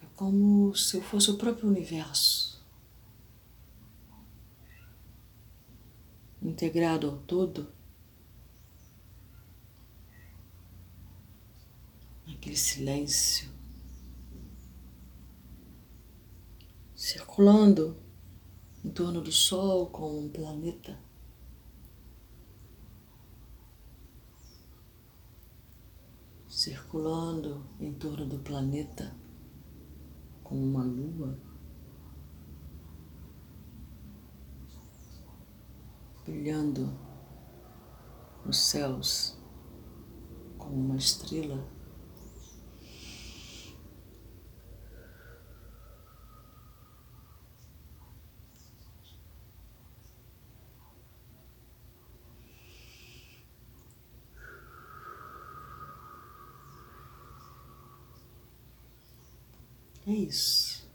É 0.03 0.07
como 0.15 0.75
se 0.77 0.99
eu 0.99 1.03
fosse 1.03 1.31
o 1.31 1.39
próprio 1.39 1.71
universo, 1.71 2.63
integrado 6.43 7.09
ao 7.09 7.17
todo. 7.17 7.75
Aquele 12.29 12.57
silêncio 12.57 13.56
circulando 17.37 17.95
em 18.83 18.89
torno 18.89 19.21
do 19.21 19.31
Sol 19.31 19.91
como 19.91 20.21
um 20.21 20.29
planeta. 20.31 20.99
Circulando 26.49 27.67
em 27.79 27.93
torno 27.93 28.25
do 28.25 28.39
planeta 28.39 29.15
como 30.43 30.63
uma 30.63 30.83
lua. 30.83 31.39
Brilhando 36.25 36.91
nos 38.47 38.57
céus 38.57 39.39
como 40.57 40.75
uma 40.75 40.97
estrela. 40.97 41.76
É 60.07 60.13
isso. 60.13 60.89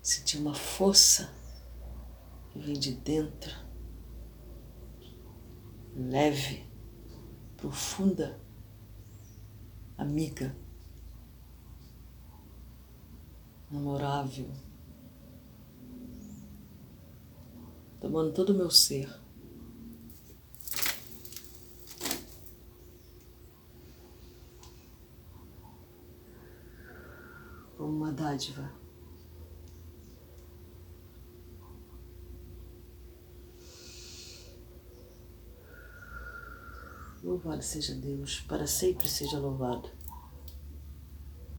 Sentir 0.00 0.38
uma 0.38 0.54
força 0.54 1.30
que 2.50 2.58
vem 2.58 2.78
de 2.78 2.94
dentro, 2.94 3.54
leve, 5.94 6.66
profunda, 7.58 8.40
amiga, 9.98 10.56
memorável, 13.70 14.50
tomando 18.00 18.32
todo 18.32 18.54
o 18.54 18.56
meu 18.56 18.70
ser. 18.70 19.25
Como 27.86 27.98
uma 27.98 28.12
dádiva. 28.12 28.68
Louvado 37.22 37.62
seja 37.62 37.94
Deus, 37.94 38.40
para 38.40 38.66
sempre 38.66 39.08
seja 39.08 39.38
louvado. 39.38 39.88